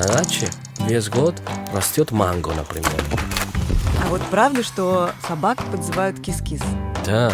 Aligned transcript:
на 0.00 0.06
даче 0.06 0.48
весь 0.78 1.10
год 1.10 1.34
растет 1.74 2.10
манго, 2.10 2.54
например. 2.54 2.90
А 4.02 4.08
вот 4.08 4.22
правда, 4.30 4.62
что 4.62 5.10
собак 5.28 5.58
подзывают 5.70 6.18
кис-кис? 6.20 6.62
Да. 7.04 7.30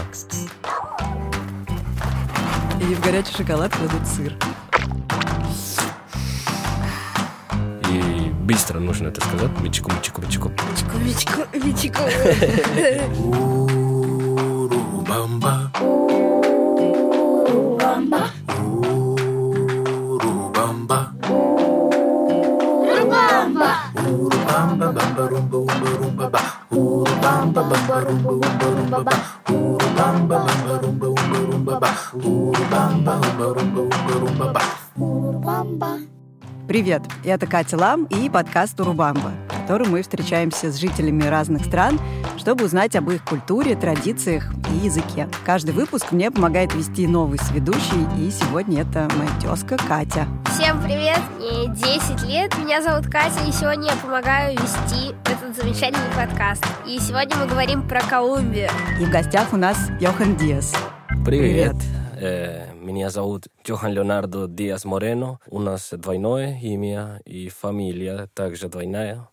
И 2.80 2.94
в 2.94 3.00
горячий 3.00 3.32
шоколад 3.34 3.72
кладут 3.74 4.06
сыр. 4.08 4.36
И 7.88 8.30
быстро 8.40 8.80
нужно 8.80 9.08
это 9.08 9.20
сказать. 9.20 9.50
Мичику, 9.60 9.92
мичику, 9.92 10.22
мичику. 10.22 10.50
Вичку, 10.98 10.98
Вичку, 10.98 11.42
Вичку. 11.52 12.02
Урубамба. 14.64 15.65
Урубамба, 28.06 29.02
бамба, 29.48 30.78
румба, 30.80 31.06
умба, 31.08 31.38
румба, 31.50 31.80
ба. 31.80 31.88
Урубамба, 32.14 33.18
бамба, 33.18 33.54
румба, 33.54 33.80
умба, 33.80 34.14
румба, 34.20 34.52
ба. 34.52 34.60
Урубамба, 34.96 35.00
умба, 35.00 35.00
румба, 35.00 35.00
умба, 35.00 35.32
румба, 35.32 35.64
ба. 35.64 35.98
Привет, 36.68 37.02
это 37.24 37.46
Катя 37.48 37.76
Лам 37.76 38.04
и 38.04 38.30
подкаст 38.30 38.80
«Урубамба», 38.80 39.32
в 39.48 39.60
котором 39.62 39.90
мы 39.90 40.02
встречаемся 40.02 40.70
с 40.70 40.76
жителями 40.76 41.24
разных 41.24 41.64
стран, 41.64 41.98
чтобы 42.46 42.66
узнать 42.66 42.94
об 42.94 43.10
их 43.10 43.24
культуре, 43.24 43.74
традициях 43.74 44.44
и 44.70 44.86
языке. 44.86 45.28
Каждый 45.44 45.72
выпуск 45.72 46.12
мне 46.12 46.30
помогает 46.30 46.72
вести 46.76 47.08
новый 47.08 47.40
сведущий, 47.40 48.06
и 48.24 48.30
сегодня 48.30 48.82
это 48.82 49.08
моя 49.16 49.30
тезка 49.40 49.76
Катя. 49.76 50.28
Всем 50.54 50.80
привет, 50.80 51.18
мне 51.38 51.66
10 51.74 52.22
лет, 52.22 52.56
меня 52.56 52.80
зовут 52.82 53.06
Катя, 53.10 53.40
и 53.48 53.50
сегодня 53.50 53.86
я 53.90 53.96
помогаю 53.96 54.52
вести 54.52 55.12
этот 55.24 55.60
замечательный 55.60 56.14
подкаст. 56.14 56.64
И 56.86 57.00
сегодня 57.00 57.36
мы 57.36 57.48
говорим 57.48 57.88
про 57.88 58.00
Колумбию. 58.02 58.68
И 59.00 59.04
в 59.04 59.10
гостях 59.10 59.52
у 59.52 59.56
нас 59.56 59.90
Йохан 60.00 60.36
Диас. 60.36 60.72
Привет. 61.24 61.74
Э, 62.16 62.72
Меня 62.74 63.10
зовут 63.10 63.48
Йохан 63.66 63.90
Леонардо 63.90 64.46
Диас 64.46 64.84
Морено. 64.84 65.40
У 65.48 65.58
нас 65.58 65.90
двойное 65.90 66.56
имя 66.60 67.20
и 67.24 67.48
фамилия 67.48 68.28
также 68.34 68.68
двойная. 68.68 69.26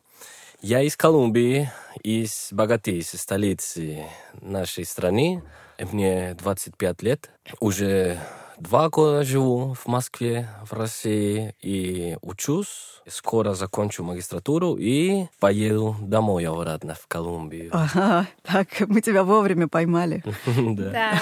Я 0.65 0.81
из 0.81 0.95
Колумбии, 0.95 1.69
из 2.03 2.47
Богатейс, 2.51 3.09
столицы 3.09 4.05
нашей 4.39 4.85
страны. 4.85 5.43
Мне 5.77 6.35
25 6.35 7.03
лет. 7.03 7.29
Уже 7.59 8.17
два 8.63 8.89
года 8.89 9.23
живу 9.23 9.73
в 9.73 9.87
Москве, 9.87 10.49
в 10.65 10.73
России, 10.73 11.53
и 11.61 12.17
учусь. 12.21 12.89
Скоро 13.05 13.53
закончу 13.53 14.01
магистратуру 14.03 14.75
и 14.79 15.25
поеду 15.39 15.95
домой 15.99 16.45
обратно 16.47 16.95
в 16.95 17.05
Колумбию. 17.07 17.69
Ага, 17.73 18.27
так 18.43 18.67
мы 18.87 19.01
тебя 19.01 19.25
вовремя 19.25 19.67
поймали, 19.67 20.23
Да. 20.57 21.19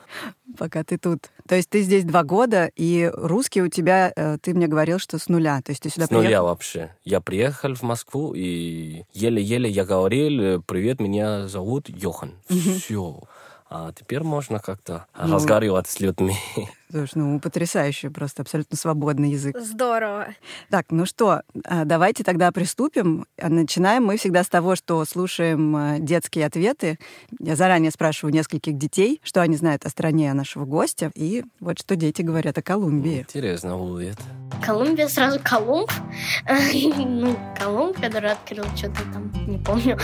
Пока 0.56 0.84
ты 0.84 0.96
тут. 0.98 1.30
То 1.48 1.56
есть 1.56 1.68
ты 1.68 1.82
здесь 1.82 2.04
два 2.04 2.22
года, 2.22 2.70
и 2.76 3.10
русский 3.12 3.60
у 3.60 3.68
тебя, 3.68 4.12
э, 4.14 4.38
ты 4.40 4.54
мне 4.54 4.68
говорил, 4.68 4.98
что 5.00 5.18
с 5.18 5.28
нуля. 5.28 5.60
То 5.62 5.70
есть 5.72 5.82
ты 5.82 5.90
сюда 5.90 6.06
С 6.06 6.10
нуля 6.10 6.26
приехал. 6.28 6.46
вообще. 6.46 6.94
Я 7.04 7.20
приехал 7.20 7.74
в 7.74 7.82
Москву, 7.82 8.32
и 8.34 9.02
еле-еле 9.12 9.68
я 9.68 9.84
говорил, 9.84 10.62
привет, 10.62 11.00
меня 11.00 11.48
зовут 11.48 11.88
Йохан. 11.88 12.36
Все. 12.48 13.20
А 13.68 13.92
теперь 13.92 14.22
можно 14.22 14.58
как-то 14.60 15.06
Ну. 15.18 15.34
разговаривать 15.34 15.88
с 15.88 16.00
людьми. 16.00 16.36
Слушай, 16.90 17.12
ну 17.16 17.40
потрясающий, 17.40 18.08
просто 18.08 18.42
абсолютно 18.42 18.76
свободный 18.76 19.30
язык. 19.30 19.56
Здорово. 19.58 20.28
Так, 20.70 20.86
ну 20.90 21.04
что, 21.04 21.42
а, 21.64 21.84
давайте 21.84 22.22
тогда 22.22 22.52
приступим. 22.52 23.26
А 23.40 23.48
Начинаем 23.48 24.04
мы 24.04 24.16
всегда 24.16 24.44
с 24.44 24.48
того, 24.48 24.76
что 24.76 25.04
слушаем 25.04 25.74
а, 25.74 25.98
детские 25.98 26.46
ответы. 26.46 26.98
Я 27.40 27.56
заранее 27.56 27.90
спрашиваю 27.90 28.32
нескольких 28.32 28.76
детей, 28.78 29.20
что 29.24 29.42
они 29.42 29.56
знают 29.56 29.84
о 29.84 29.88
стране 29.88 30.32
нашего 30.32 30.64
гостя, 30.64 31.10
и 31.14 31.44
вот 31.60 31.80
что 31.80 31.96
дети 31.96 32.22
говорят 32.22 32.56
о 32.58 32.62
Колумбии. 32.62 33.20
Интересно 33.20 33.76
будет. 33.76 34.18
Колумбия 34.64 35.08
сразу 35.08 35.40
Колумб. 35.42 35.90
Ну, 37.16 37.36
Колумб, 37.58 37.98
который 38.00 38.32
открыл 38.32 38.64
что-то 38.76 39.00
там, 39.12 39.32
не 39.46 39.58
помню. 39.58 39.98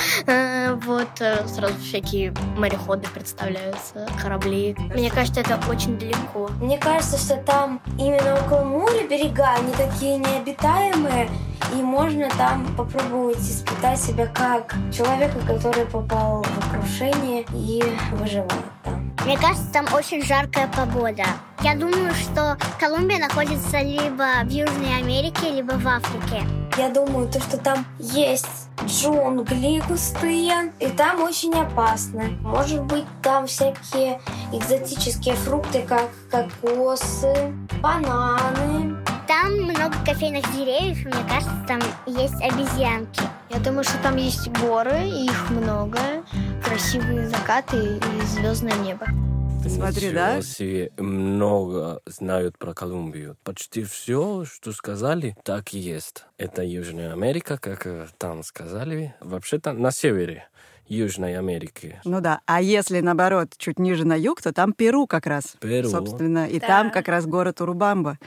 Вот, 0.86 1.20
э, 1.20 1.46
сразу 1.46 1.74
всякие 1.78 2.32
мореходы 2.56 3.06
представляются, 3.12 4.08
корабли. 4.20 4.74
Мне 4.94 5.10
кажется, 5.10 5.40
это 5.40 5.58
очень 5.68 5.98
далеко. 5.98 6.50
Мне 6.60 6.71
кажется, 6.78 7.18
что 7.18 7.36
там 7.36 7.80
именно 7.98 8.34
около 8.34 8.64
моря 8.64 9.06
берега, 9.08 9.54
они 9.56 9.72
такие 9.72 10.18
необитаемые, 10.18 11.28
и 11.74 11.82
можно 11.82 12.28
там 12.30 12.66
попробовать 12.76 13.38
испытать 13.38 14.00
себя 14.00 14.26
как 14.26 14.74
человека, 14.92 15.38
который 15.46 15.86
попал 15.86 16.42
в 16.42 16.70
крушение 16.70 17.44
и 17.54 17.82
выживает 18.12 18.50
там. 18.84 19.12
Мне 19.24 19.38
кажется, 19.38 19.72
там 19.72 19.86
очень 19.94 20.24
жаркая 20.24 20.68
погода. 20.68 21.24
Я 21.62 21.74
думаю, 21.76 22.12
что 22.14 22.56
Колумбия 22.80 23.18
находится 23.18 23.80
либо 23.80 24.42
в 24.44 24.48
Южной 24.50 24.98
Америке, 24.98 25.50
либо 25.50 25.72
в 25.72 25.86
Африке. 25.86 26.42
Я 26.78 26.88
думаю, 26.88 27.28
то, 27.28 27.38
что 27.38 27.58
там 27.58 27.84
есть 27.98 28.68
джунгли 28.86 29.82
густые, 29.86 30.72
и 30.80 30.88
там 30.88 31.22
очень 31.22 31.52
опасно. 31.52 32.24
Может 32.40 32.82
быть, 32.84 33.04
там 33.22 33.46
всякие 33.46 34.20
экзотические 34.52 35.34
фрукты, 35.34 35.82
как 35.82 36.08
кокосы, 36.30 37.52
бананы. 37.82 38.96
Там 39.28 39.52
много 39.52 39.94
кофейных 40.04 40.50
деревьев, 40.56 41.04
мне 41.04 41.24
кажется, 41.28 41.64
там 41.68 41.80
есть 42.06 42.40
обезьянки. 42.42 43.22
Я 43.50 43.60
думаю, 43.60 43.84
что 43.84 43.98
там 43.98 44.16
есть 44.16 44.48
горы, 44.60 45.06
и 45.06 45.26
их 45.26 45.50
много, 45.50 45.98
красивые 46.64 47.28
закаты 47.28 47.98
и 47.98 48.22
звездное 48.26 48.74
небо. 48.76 49.06
Смотри, 49.68 50.08
Ничего 50.08 50.14
да? 50.14 50.42
себе, 50.42 50.92
много 50.98 52.00
знают 52.06 52.58
про 52.58 52.74
Колумбию. 52.74 53.36
Почти 53.44 53.84
все, 53.84 54.44
что 54.44 54.72
сказали, 54.72 55.36
так 55.44 55.72
и 55.74 55.78
есть. 55.78 56.24
Это 56.38 56.62
Южная 56.62 57.12
Америка, 57.12 57.58
как 57.60 57.86
э, 57.86 58.06
там 58.18 58.42
сказали. 58.42 59.14
Вообще-то 59.20 59.72
на 59.72 59.90
севере 59.90 60.48
Южной 60.86 61.36
Америки. 61.38 62.00
Ну 62.04 62.20
да, 62.20 62.40
а 62.46 62.60
если 62.60 63.00
наоборот 63.00 63.50
чуть 63.56 63.78
ниже 63.78 64.04
на 64.04 64.14
юг, 64.14 64.42
то 64.42 64.52
там 64.52 64.72
Перу 64.72 65.06
как 65.06 65.26
раз. 65.26 65.56
Перу. 65.60 65.88
Собственно, 65.88 66.46
и 66.46 66.60
Да. 66.60 66.66
там 66.66 66.90
как 66.90 67.08
раз 67.08 67.26
город 67.26 67.60
Урубамба, 67.60 68.18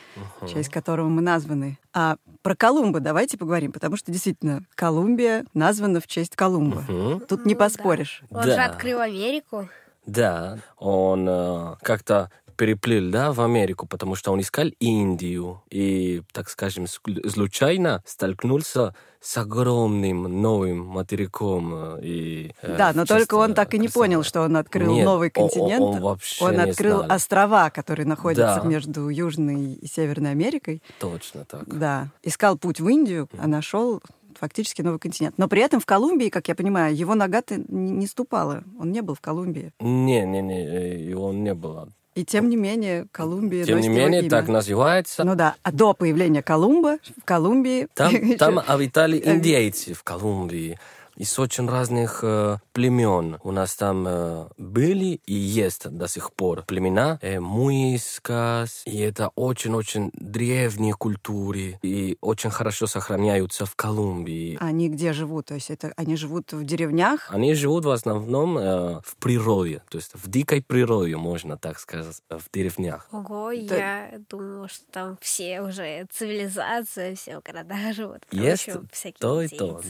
в 0.41 0.47
честь 0.47 0.69
которого 0.69 1.07
мы 1.09 1.21
названы. 1.21 1.77
А 1.93 2.17
про 2.41 2.55
Колумба 2.55 2.99
давайте 3.01 3.37
поговорим, 3.37 3.71
потому 3.71 3.97
что 3.97 4.11
действительно 4.11 4.63
Колумбия 4.75 5.45
названа 5.53 5.99
в 6.01 6.07
честь 6.07 6.35
Колумба. 6.35 6.85
Мгм. 6.87 7.19
Тут 7.21 7.45
не 7.45 7.53
Ну 7.53 7.59
да. 7.59 7.65
поспоришь. 7.65 8.23
Он 8.31 8.43
Да. 8.45 8.55
же 8.55 8.61
открыл 8.61 8.99
Америку. 9.01 9.69
Да, 10.05 10.59
он 10.77 11.27
э, 11.29 11.75
как-то 11.81 12.29
переплыл, 12.57 13.11
да, 13.11 13.33
в 13.33 13.41
Америку, 13.41 13.85
потому 13.85 14.15
что 14.15 14.31
он 14.31 14.39
искал 14.39 14.67
Индию 14.79 15.61
и, 15.69 16.21
так 16.31 16.49
скажем, 16.49 16.85
ск- 16.85 17.29
случайно 17.29 18.01
столкнулся 18.05 18.95
с 19.19 19.35
огромным 19.37 20.41
новым 20.41 20.85
материком. 20.85 21.73
э, 21.97 21.99
И, 22.03 22.51
э, 22.61 22.75
Да, 22.77 22.93
но 22.93 23.03
только 23.05 23.33
он 23.35 23.53
так 23.55 23.73
и 23.73 23.77
не 23.77 23.87
красавца. 23.87 23.99
понял, 23.99 24.23
что 24.23 24.41
он 24.43 24.55
открыл 24.55 24.93
Нет, 24.93 25.05
новый 25.05 25.31
континент. 25.31 25.81
Он, 25.81 25.99
вообще 25.99 26.45
Он 26.45 26.59
открыл 26.61 26.99
знал. 26.99 27.11
острова, 27.11 27.69
которые 27.71 28.05
находятся 28.05 28.61
Да. 28.63 28.67
между 28.69 29.09
Южной 29.09 29.73
и 29.73 29.87
Северной 29.87 30.31
Америкой. 30.31 30.81
Точно 30.99 31.43
так. 31.43 31.67
Да. 31.67 32.07
Искал 32.23 32.57
путь 32.57 32.79
в 32.79 32.87
Индию, 32.87 33.27
а 33.37 33.47
нашел 33.47 34.01
фактически 34.39 34.81
новый 34.81 34.99
континент. 34.99 35.37
Но 35.37 35.47
при 35.47 35.61
этом 35.61 35.79
в 35.79 35.85
Колумбии, 35.85 36.29
как 36.29 36.47
я 36.47 36.55
понимаю, 36.55 36.95
его 36.95 37.15
нога-то 37.15 37.61
не 37.67 38.07
ступала. 38.07 38.63
Он 38.79 38.91
не 38.91 39.01
был 39.01 39.15
в 39.15 39.21
Колумбии. 39.21 39.71
Не, 39.79 40.25
не, 40.25 40.41
не, 40.41 40.65
э, 40.65 41.09
его 41.09 41.31
не 41.33 41.53
было. 41.53 41.89
И 42.15 42.23
тем 42.23 42.49
не 42.49 42.55
менее, 42.55 43.07
Колумбия 43.11 43.65
Тем 43.65 43.81
не 43.81 43.87
его 43.87 43.97
менее, 43.97 44.21
имя. 44.21 44.29
так 44.29 44.47
называется. 44.47 45.25
Ну 45.25 45.35
да, 45.35 45.55
а 45.63 45.71
до 45.73 45.93
появления 45.93 46.41
Колумба 46.41 46.97
в 47.21 47.25
Колумбии... 47.25 47.89
Там, 47.93 48.37
там 48.39 48.61
обитали 48.65 49.21
индейцы 49.25 49.93
в 49.93 50.03
Колумбии 50.03 50.79
из 51.17 51.37
очень 51.39 51.67
разных 51.69 52.19
э, 52.23 52.57
племен. 52.73 53.39
У 53.43 53.51
нас 53.51 53.75
там 53.75 54.05
э, 54.07 54.47
были 54.57 55.21
и 55.25 55.33
есть 55.33 55.89
до 55.89 56.07
сих 56.07 56.33
пор 56.33 56.63
племена 56.63 57.19
э, 57.21 57.39
Муискас. 57.39 58.83
И 58.85 58.97
это 58.99 59.29
очень-очень 59.35 60.11
древние 60.13 60.93
культуры. 60.93 61.79
И 61.81 62.17
очень 62.21 62.49
хорошо 62.49 62.87
сохраняются 62.87 63.65
в 63.65 63.75
Колумбии. 63.75 64.57
Они 64.59 64.89
где 64.89 65.13
живут? 65.13 65.47
То 65.47 65.55
есть 65.55 65.69
это 65.69 65.93
они 65.95 66.15
живут 66.15 66.53
в 66.53 66.63
деревнях? 66.63 67.27
Они 67.29 67.53
живут 67.53 67.85
в 67.85 67.89
основном 67.91 68.57
э, 68.57 69.01
в 69.03 69.15
природе, 69.19 69.81
то 69.89 69.97
есть 69.97 70.11
в 70.13 70.29
дикой 70.29 70.61
природе, 70.61 71.15
можно 71.17 71.57
так 71.57 71.79
сказать, 71.79 72.21
э, 72.29 72.37
в 72.37 72.49
деревнях. 72.51 73.07
Ого, 73.11 73.51
Да. 73.67 73.75
я 73.75 74.11
думала, 74.29 74.67
что 74.67 74.83
там 74.91 75.17
все 75.21 75.61
уже 75.61 76.05
цивилизация, 76.11 77.15
все 77.15 77.39
в 77.39 77.43
городах 77.43 77.93
живут. 77.93 78.19
Есть 78.31 78.67
еще 78.67 78.81
всякие 78.91 79.19
то 79.19 79.41
и 79.41 79.47
то. 79.47 79.81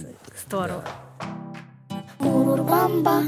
Здорово. 0.46 0.84
Урубамба. 2.20 3.22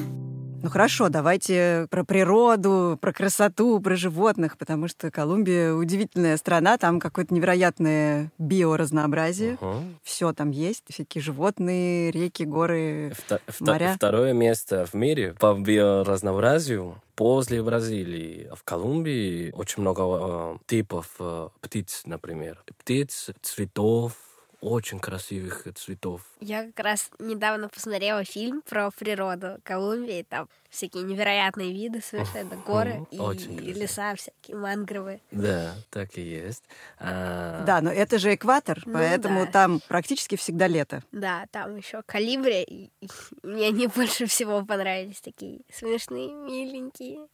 Ну 0.63 0.71
хорошо, 0.71 1.09
давайте 1.09 1.87
про 1.91 2.03
природу, 2.03 2.97
про 2.99 3.13
красоту, 3.13 3.79
про 3.79 3.95
животных, 3.95 4.57
потому 4.57 4.87
что 4.87 5.11
Колумбия 5.11 5.71
удивительная 5.71 6.35
страна, 6.35 6.77
там 6.79 6.99
какое-то 6.99 7.33
невероятное 7.33 8.31
биоразнообразие. 8.39 9.57
Мгм. 9.61 9.97
Все 10.03 10.33
там 10.33 10.49
есть, 10.49 10.83
всякие 10.89 11.21
животные, 11.21 12.11
реки, 12.11 12.43
горы. 12.43 13.13
Вто- 13.15 13.39
вто- 13.47 13.71
Моря. 13.71 13.93
Второе 13.95 14.33
место 14.33 14.85
в 14.87 14.95
мире 14.95 15.35
по 15.39 15.53
биоразнообразию 15.53 16.95
после 17.15 17.61
Бразилии. 17.61 18.49
В 18.53 18.63
Колумбии 18.63 19.51
очень 19.55 19.81
много 19.81 20.01
э, 20.03 20.57
типов 20.65 21.07
э, 21.19 21.49
птиц, 21.61 22.01
например. 22.05 22.61
Птиц, 22.79 23.29
цветов, 23.43 24.13
очень 24.61 24.99
красивых 24.99 25.67
цветов. 25.75 26.21
Я 26.39 26.65
как 26.67 26.79
раз 26.85 27.09
недавно 27.19 27.69
посмотрела 27.69 28.23
фильм 28.23 28.61
про 28.67 28.89
природу 28.91 29.59
Колумбии. 29.63 30.25
Там 30.27 30.49
всякие 30.69 31.03
невероятные 31.03 31.71
виды 31.71 32.01
совершенно, 32.01 32.55
горы 32.65 33.05
и 33.11 33.17
красиво. 33.17 33.59
леса 33.59 34.15
всякие, 34.15 34.57
мангровые. 34.57 35.21
Да, 35.31 35.75
так 35.89 36.17
и 36.17 36.21
есть. 36.21 36.63
А, 36.99 37.63
Да, 37.65 37.81
но 37.81 37.91
это 37.91 38.17
же 38.19 38.33
экватор, 38.33 38.81
Ну 38.85 38.93
поэтому 38.93 39.45
да. 39.45 39.51
там 39.51 39.81
практически 39.87 40.35
всегда 40.35 40.67
лето. 40.67 41.03
Да, 41.11 41.45
там 41.51 41.75
еще 41.77 42.01
калибри. 42.03 42.63
и- 42.63 42.91
и 43.01 43.07
Мне 43.43 43.67
они 43.67 43.87
больше 43.87 44.25
всего 44.25 44.65
понравились. 44.65 45.21
Такие 45.21 45.61
смешные, 45.73 46.33
миленькие. 46.33 47.27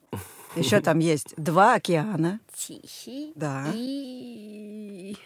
Еще 0.55 0.81
там 0.81 0.99
есть 0.99 1.33
два 1.37 1.75
океана. 1.75 2.39
Тихий 2.55 3.31
Да. 3.35 3.71
и 3.73 5.17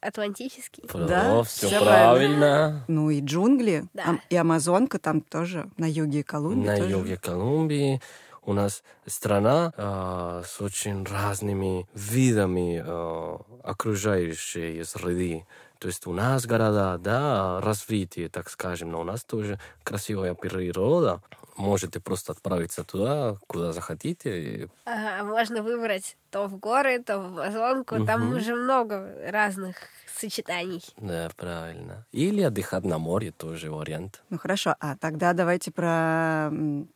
Атлантический. 0.00 0.84
Да, 0.92 1.42
все 1.42 1.68
всё 1.68 1.80
правильно. 1.80 2.84
Ну 2.88 3.10
и 3.10 3.20
джунгли, 3.20 3.84
Да. 3.94 4.18
И 4.30 4.36
Амазонка 4.36 4.98
там 4.98 5.20
тоже 5.20 5.70
на 5.76 5.90
юге 5.90 6.22
Колумбии. 6.22 6.66
На 6.66 6.76
тоже. 6.76 6.90
юге 6.90 7.16
Колумбии 7.16 8.00
у 8.42 8.52
нас 8.52 8.82
страна 9.06 9.72
а, 9.76 10.42
с 10.46 10.60
очень 10.60 11.04
разными 11.04 11.88
видами 11.94 12.82
а, 12.86 13.40
окружающей 13.64 14.82
среды. 14.84 15.46
То 15.78 15.88
есть 15.88 16.06
у 16.06 16.12
нас 16.12 16.46
города, 16.46 16.96
да, 16.98 17.60
развитие, 17.60 18.28
так 18.28 18.48
скажем, 18.48 18.90
но 18.92 19.00
у 19.00 19.04
нас 19.04 19.24
тоже 19.24 19.58
красивая 19.82 20.34
природа. 20.34 21.20
Можете 21.56 22.00
просто 22.00 22.32
отправиться 22.32 22.84
туда, 22.84 23.36
куда 23.46 23.72
захотите. 23.72 24.42
И 24.42 24.68
Ага, 24.84 25.24
можно 25.24 25.62
выбрать 25.62 26.16
то 26.30 26.46
в 26.48 26.58
горы, 26.58 27.02
то 27.02 27.18
в 27.18 27.26
Амазонку. 27.26 28.04
Там 28.04 28.26
Мгм. 28.28 28.36
уже 28.36 28.54
много 28.54 29.14
разных 29.30 29.76
сочетаний. 30.14 30.82
Да, 30.98 31.30
правильно. 31.36 32.06
Или 32.12 32.42
отдыхать 32.42 32.84
на 32.84 32.98
море 32.98 33.32
тоже 33.32 33.70
вариант. 33.70 34.22
Ну 34.30 34.38
хорошо, 34.38 34.74
а 34.80 34.96
тогда 34.96 35.32
давайте 35.32 35.70
про 35.70 36.50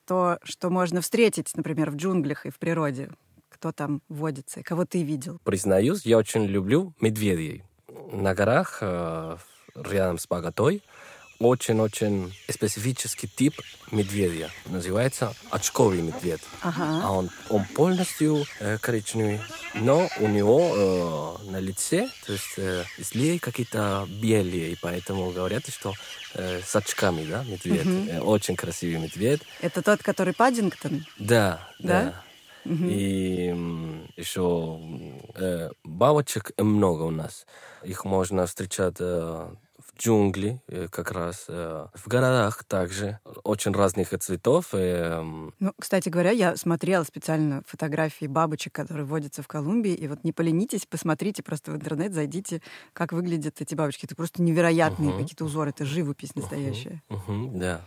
то, 0.07 0.39
что 0.43 0.71
можно 0.71 1.01
встретить, 1.01 1.57
например, 1.57 1.91
в 1.91 1.97
джунглях 1.97 2.45
и 2.47 2.51
в 2.51 2.59
природе. 2.59 3.11
Кто 3.49 3.73
там 3.73 4.03
водится 4.09 4.61
и 4.61 4.63
кого 4.63 4.85
ты 4.85 5.03
видел? 5.03 5.39
Признаюсь, 5.45 6.05
я 6.07 6.19
очень 6.19 6.45
люблю 6.45 6.95
медведей. 7.01 7.65
На 8.13 8.35
горах, 8.35 8.79
э, 8.81 9.37
рядом 9.75 10.19
с 10.19 10.27
Боготой, 10.27 10.83
очень-очень 11.41 12.33
специфический 12.49 13.27
тип 13.27 13.61
медведя. 13.91 14.51
Называется 14.67 15.35
очковый 15.51 16.03
медведь. 16.03 16.43
Ага. 16.61 17.01
А 17.03 17.11
он, 17.13 17.31
он 17.49 17.65
полностью 17.75 18.45
э, 18.61 18.79
коричневый, 18.79 19.41
но 19.75 20.09
у 20.21 20.29
него 20.29 21.39
э, 21.43 21.51
на 21.51 21.59
лице, 21.59 22.09
то 22.27 22.33
есть 22.33 22.55
э, 22.59 22.85
злее 22.99 23.41
какие-то 23.41 24.07
белые, 24.23 24.73
и 24.73 24.77
поэтому 24.81 25.31
говорят, 25.31 25.67
что 25.69 25.95
э, 26.35 26.61
с 26.65 26.77
очками, 26.77 27.25
да, 27.25 27.43
медведь. 27.45 27.87
Э, 28.11 28.21
очень 28.21 28.55
красивый 28.55 28.99
медведь. 29.03 29.41
Это 29.63 29.81
тот, 29.83 30.03
который 30.03 30.35
Паддингтон? 30.35 31.07
Да, 31.19 31.67
Да? 31.79 32.03
да. 32.05 32.25
И 32.67 33.49
м, 33.49 34.07
еще 34.19 34.79
э, 35.35 35.71
бабочек 35.83 36.53
много 36.59 37.05
у 37.05 37.11
нас. 37.11 37.47
Их 37.83 38.05
можно 38.05 38.47
встречать 38.47 38.97
э, 38.99 39.49
джунгли 40.01 40.63
э, 40.69 40.89
как 40.89 41.11
раз, 41.13 41.45
э, 41.49 41.87
в 41.95 42.09
городах 42.09 42.65
также. 42.65 43.19
Очень 43.45 43.73
разных 43.73 44.09
цветов. 44.19 44.69
э, 44.73 45.19
м, 45.21 45.55
Ну, 45.61 45.73
кстати 45.79 46.09
говоря, 46.09 46.31
я 46.31 46.57
смотрела 46.57 47.05
специально 47.05 47.63
фотографии 47.67 48.27
бабочек, 48.27 48.73
которые 48.75 49.05
водятся 49.05 49.43
в 49.43 49.49
Колумбии, 49.49 49.93
и 49.95 50.09
вот 50.09 50.25
не 50.25 50.33
поленитесь, 50.33 50.87
посмотрите 50.87 51.43
просто 51.43 51.71
в 51.73 51.77
интернет, 51.77 52.15
зайдите, 52.15 52.63
как 52.93 53.13
выглядят 53.13 53.61
эти 53.61 53.75
бабочки. 53.75 54.07
Это 54.07 54.17
просто 54.17 54.43
невероятные 54.43 55.11
Мгм. 55.11 55.19
какие-то 55.19 55.45
узоры, 55.45 55.71
это 55.71 55.85
живопись 55.85 56.35
настоящая. 56.35 57.03
мгм, 57.09 57.59
да. 57.59 57.81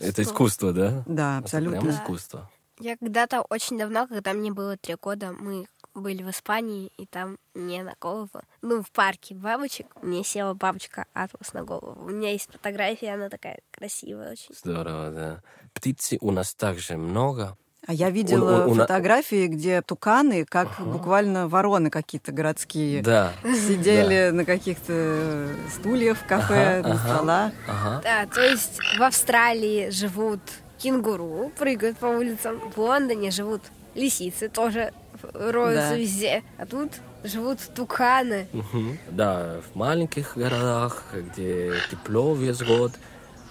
Это 0.00 0.22
искусство, 0.22 0.72
да? 0.72 1.04
Да, 1.06 1.36
Это 1.38 1.44
абсолютно. 1.44 1.80
прям 1.80 1.90
искусство. 1.94 2.50
Я 2.78 2.96
когда-то 2.96 3.42
очень 3.50 3.76
давно, 3.78 4.06
когда 4.06 4.32
мне 4.32 4.50
было 4.50 4.78
три 4.78 4.94
года, 4.94 5.32
мы 5.38 5.66
были 5.94 6.22
в 6.22 6.30
Испании, 6.30 6.90
и 6.96 7.06
там 7.06 7.36
мне 7.54 7.82
на 7.82 7.94
голову, 8.00 8.28
ну, 8.62 8.82
в 8.82 8.90
парке 8.92 9.34
бабочек, 9.34 9.86
мне 10.02 10.22
села 10.24 10.54
бабочка 10.54 11.06
атлас 11.14 11.52
на 11.52 11.62
голову. 11.64 12.00
У 12.04 12.08
меня 12.10 12.30
есть 12.30 12.50
фотография, 12.50 13.14
она 13.14 13.28
такая 13.28 13.58
красивая 13.70 14.32
очень. 14.32 14.54
Здорово, 14.54 15.10
да. 15.10 15.42
Птицы 15.74 16.18
у 16.20 16.30
нас 16.30 16.54
также 16.54 16.96
много. 16.96 17.56
А 17.86 17.94
я 17.94 18.10
видела 18.10 18.66
у- 18.66 18.70
у 18.70 18.74
фотографии, 18.74 19.46
где 19.46 19.80
туканы, 19.80 20.44
как 20.44 20.68
буквально 20.80 21.48
вороны 21.48 21.88
какие-то 21.90 22.30
городские, 22.30 23.02
Да. 23.02 23.32
сидели 23.42 24.30
на 24.30 24.44
каких-то 24.44 25.48
стульях 25.74 26.18
в 26.18 26.26
кафе, 26.26 26.80
Ага, 26.80 26.88
на 26.88 26.94
ага. 26.94 27.14
столах. 27.14 27.52
Ага. 27.66 28.00
Да, 28.04 28.26
то 28.26 28.42
есть 28.42 28.78
в 28.98 29.02
Австралии 29.02 29.88
живут 29.90 30.40
кенгуру, 30.78 31.50
прыгают 31.58 31.96
по 31.98 32.06
улицам. 32.06 32.60
В 32.74 32.78
Лондоне 32.78 33.30
живут 33.30 33.62
лисицы, 33.94 34.48
тоже 34.48 34.92
роются 35.32 35.90
Да. 35.90 35.96
везде. 35.96 36.42
А 36.58 36.66
тут 36.66 36.92
живут 37.24 37.58
туканы. 37.74 38.46
Мгм. 38.52 38.98
Да, 39.10 39.60
в 39.72 39.76
маленьких 39.76 40.36
городах, 40.36 41.04
где 41.14 41.72
тепло 41.90 42.34
весь 42.34 42.62
год, 42.62 42.92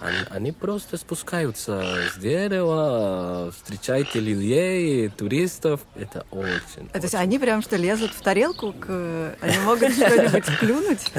они, 0.00 0.16
они 0.30 0.52
просто 0.52 0.96
спускаются 0.96 1.84
с 2.14 2.18
дерева, 2.18 3.52
встречают 3.52 4.14
людей, 4.14 5.08
туристов. 5.10 5.80
Это 5.94 6.24
очень, 6.30 6.88
А, 6.92 6.98
То 6.98 7.02
есть 7.02 7.14
очень- 7.14 7.18
они 7.22 7.38
прям 7.38 7.60
что, 7.62 7.76
лезут 7.76 8.12
в 8.12 8.20
тарелку? 8.22 8.72
К... 8.72 9.36
Они 9.42 9.58
могут 9.58 9.92
что-нибудь 9.92 10.44
клюнуть? 10.58 11.12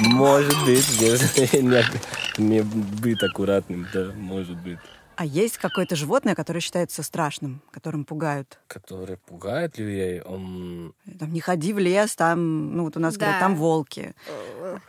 Может 0.00 0.54
быть, 0.64 0.86
не 2.38 2.60
быть 2.62 3.22
аккуратным, 3.22 3.86
да, 3.92 4.12
может 4.14 4.56
быть. 4.58 4.78
А 5.22 5.24
есть 5.24 5.56
какое-то 5.56 5.94
животное, 5.94 6.34
которое 6.34 6.58
считается 6.58 7.04
страшным, 7.04 7.62
которым 7.70 8.04
пугают? 8.04 8.58
Который 8.66 9.18
пугает 9.18 9.78
людей, 9.78 10.20
он... 10.20 10.96
Там, 11.16 11.32
не 11.32 11.38
ходи 11.40 11.72
в 11.72 11.78
лес, 11.78 12.16
там, 12.16 12.74
ну 12.76 12.82
вот 12.82 12.96
у 12.96 13.00
нас 13.00 13.16
говорят, 13.16 13.36
Да. 13.36 13.46
там 13.46 13.54
волки. 13.54 14.16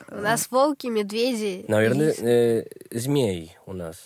У 0.10 0.16
нас 0.16 0.50
волки, 0.50 0.88
медведи. 0.88 1.66
Наверное, 1.68 2.16
э, 2.18 2.66
змей 2.90 3.56
у 3.68 3.74
нас. 3.74 3.98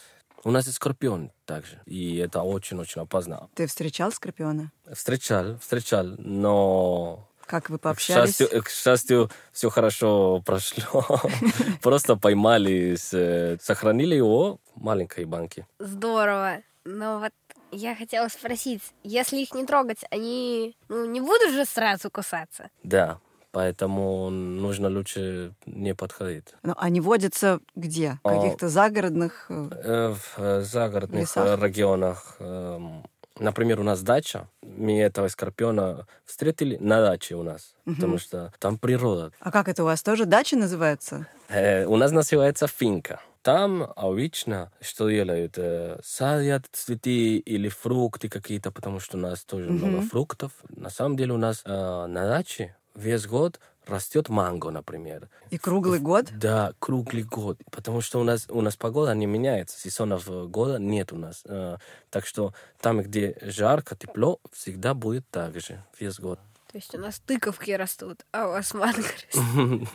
У 0.44 0.52
нас 0.52 0.68
и 0.68 0.72
скорпион 0.74 1.32
также. 1.46 1.80
И 1.86 2.18
это 2.18 2.42
очень-очень 2.42 3.04
опасно. 3.04 3.48
Ты 3.56 3.66
встречал 3.66 4.12
скорпиона? 4.12 4.74
Встречал, 4.94 5.58
встречал, 5.60 6.08
но 6.18 7.27
Как 7.48 7.70
вы 7.70 7.78
К 7.78 7.82
пообщались? 7.84 8.36
счастью, 8.38 8.64
к 8.64 8.70
счастью, 8.70 9.30
все 9.54 9.70
хорошо 9.70 10.42
прошло. 10.46 11.06
Просто 11.82 12.16
поймали, 12.18 12.96
с- 12.96 13.58
сохранили 13.62 14.16
его 14.16 14.60
в 14.76 14.82
маленькой 14.84 15.26
банке. 15.26 15.66
Здорово. 15.80 16.58
Но 16.84 17.20
вот 17.20 17.32
я 17.72 17.96
хотела 17.96 18.28
спросить, 18.28 18.82
если 19.04 19.38
их 19.38 19.54
не 19.54 19.66
трогать, 19.66 20.00
они 20.12 20.76
ну, 20.90 21.06
не 21.06 21.22
будут 21.22 21.52
же 21.54 21.66
сразу 21.66 22.10
кусаться? 22.10 22.70
Да, 22.84 23.20
поэтому 23.52 24.30
нужно 24.30 24.90
лучше 24.90 25.54
не 25.66 25.94
подходить. 25.96 26.54
Ну, 26.64 26.74
они 26.78 27.02
водятся 27.02 27.60
где? 27.76 28.20
В 28.24 28.28
А. 28.28 28.36
каких-то 28.42 28.70
загородных... 28.70 29.46
э, 29.50 29.70
Э, 29.72 30.14
В 30.14 30.34
э, 30.40 30.62
загородных 30.62 31.22
Лесах? 31.22 31.60
э, 31.62 31.66
регионах, 31.66 32.36
эм, 32.40 33.04
например, 33.40 33.80
у 33.80 33.84
нас 33.84 34.02
дача, 34.02 34.48
мы 34.62 35.00
этого 35.00 35.28
скорпиона 35.28 36.08
встретили 36.26 36.78
на 36.78 37.02
даче 37.02 37.36
у 37.36 37.44
нас, 37.44 37.76
потому 37.86 38.18
что 38.18 38.52
там 38.60 38.78
природа. 38.78 39.32
А 39.40 39.52
как 39.52 39.68
это 39.68 39.84
у 39.84 39.86
вас 39.86 40.04
тоже 40.04 40.26
дачи 40.26 40.56
называются? 40.56 41.28
Э, 41.50 41.86
у 41.86 41.96
нас 41.96 42.12
называется 42.12 42.68
финка. 42.68 43.22
Там 43.42 43.94
обычно 43.96 44.72
что 44.82 45.10
делают? 45.10 45.54
Э, 45.58 46.00
садят 46.04 46.66
цветы 46.74 47.38
или 47.38 47.70
фрукты 47.70 48.28
какие-то, 48.28 48.72
потому 48.72 49.00
что 49.00 49.18
у 49.18 49.22
нас 49.22 49.46
тоже 49.46 49.70
много 49.70 50.02
фруктов. 50.02 50.52
На 50.70 50.90
самом 50.90 51.16
деле 51.16 51.34
у 51.34 51.38
нас 51.38 51.62
э, 51.64 51.70
на 51.70 52.28
даче 52.28 52.76
весь 52.94 53.26
год 53.26 53.60
растет 53.90 54.30
манго, 54.30 54.72
например. 54.72 55.30
И 55.50 55.58
круглый 55.58 56.00
год? 56.00 56.28
Да, 56.32 56.74
круглый 56.80 57.24
год. 57.24 57.60
Потому 57.72 58.02
что 58.02 58.20
у 58.20 58.24
нас, 58.24 58.48
у 58.50 58.62
нас 58.62 58.76
погода 58.76 59.14
не 59.14 59.26
меняется. 59.26 59.80
Сезонов 59.80 60.30
э, 60.30 60.46
года 60.46 60.80
нет 60.80 61.14
у 61.14 61.18
нас. 61.18 61.44
Э, 61.46 61.78
так 62.10 62.26
что 62.26 62.54
там, 62.80 63.02
где 63.02 63.38
жарко, 63.42 63.96
тепло, 63.96 64.40
всегда 64.52 64.94
будет 64.94 65.28
так 65.30 65.60
же 65.60 65.84
весь 66.00 66.20
год. 66.20 66.40
То 66.72 66.78
есть 66.78 66.94
у 66.94 66.98
нас 67.00 67.20
тыковки 67.20 67.72
растут, 67.72 68.26
а 68.34 68.48
у 68.48 68.50
вас 68.52 68.74
манго 68.74 68.98
растет. 68.98 69.36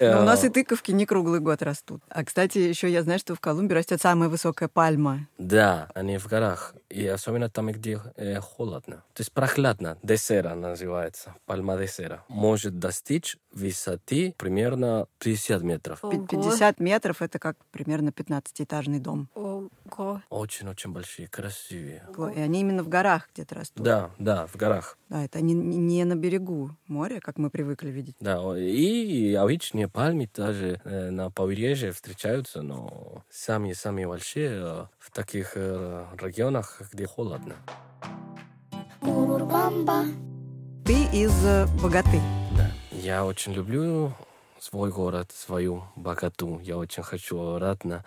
У 0.00 0.02
нас 0.24 0.44
Э, 0.44 0.46
и 0.46 0.50
тыковки 0.50 0.92
не 0.92 1.04
круглый 1.06 1.40
год 1.40 1.62
растут. 1.62 2.02
А, 2.08 2.24
кстати, 2.24 2.58
еще 2.58 2.90
я 2.90 3.02
знаю, 3.02 3.18
что 3.18 3.34
в 3.34 3.40
Колумбии 3.40 3.74
растет 3.74 4.00
самая 4.00 4.28
высокая 4.30 4.68
пальма. 4.68 5.28
Да, 5.38 5.90
они 5.94 6.16
в 6.18 6.26
горах. 6.26 6.74
и 6.88 7.06
особенно 7.06 7.48
там, 7.50 7.70
где 7.70 8.00
э, 8.16 8.40
холодно. 8.40 8.96
То 9.14 9.20
есть 9.20 9.32
прохладно. 9.32 9.98
Десера 10.02 10.54
называется. 10.54 11.34
Пальма 11.46 11.76
десера. 11.76 12.24
Может 12.28 12.78
достичь 12.78 13.36
высоты 13.52 14.34
примерно 14.38 15.06
50 15.18 15.62
метров. 15.62 16.00
Пи- 16.00 16.26
50 16.26 16.80
метров— 16.80 17.20
это 17.22 17.38
как 17.38 17.56
примерно 17.70 18.08
15-этажный 18.10 19.00
дом. 19.00 19.28
Ого. 19.34 20.22
Очень-очень 20.30 20.92
большие, 20.92 21.28
красивые. 21.28 22.04
И 22.34 22.40
они 22.40 22.60
именно 22.60 22.82
в 22.82 22.88
горах 22.88 23.28
где-то 23.34 23.54
растут. 23.56 23.84
Да, 23.84 24.10
да, 24.18 24.46
в 24.46 24.56
горах. 24.56 24.96
Да, 25.08 25.24
это 25.24 25.38
они 25.38 25.52
не 25.54 26.04
на 26.10 26.16
берегу 26.16 26.76
моря, 26.88 27.20
как 27.20 27.38
мы 27.38 27.50
привыкли 27.50 27.90
видеть. 27.90 28.16
Да, 28.20 28.40
и 28.58 29.32
обычные 29.34 29.86
пальмы 29.86 30.26
тоже 30.26 30.80
э, 30.84 31.10
на 31.10 31.30
побережье 31.30 31.92
встречаются, 31.92 32.62
но 32.62 33.24
самые-самые 33.30 34.08
большие 34.08 34.50
э, 34.50 34.86
в 34.98 35.10
таких 35.12 35.52
э, 35.54 36.04
регионах, 36.20 36.82
где 36.92 37.06
холодно. 37.06 37.54
Ты 40.84 40.94
из 41.12 41.32
Богаты. 41.80 42.20
Да. 42.56 42.70
Я 42.90 43.24
очень 43.24 43.52
люблю 43.52 44.12
свой 44.60 44.90
город, 44.90 45.32
свою 45.32 45.84
Богату. 45.96 46.60
Я 46.62 46.76
очень 46.76 47.02
хочу 47.02 47.40
обратно. 47.40 48.04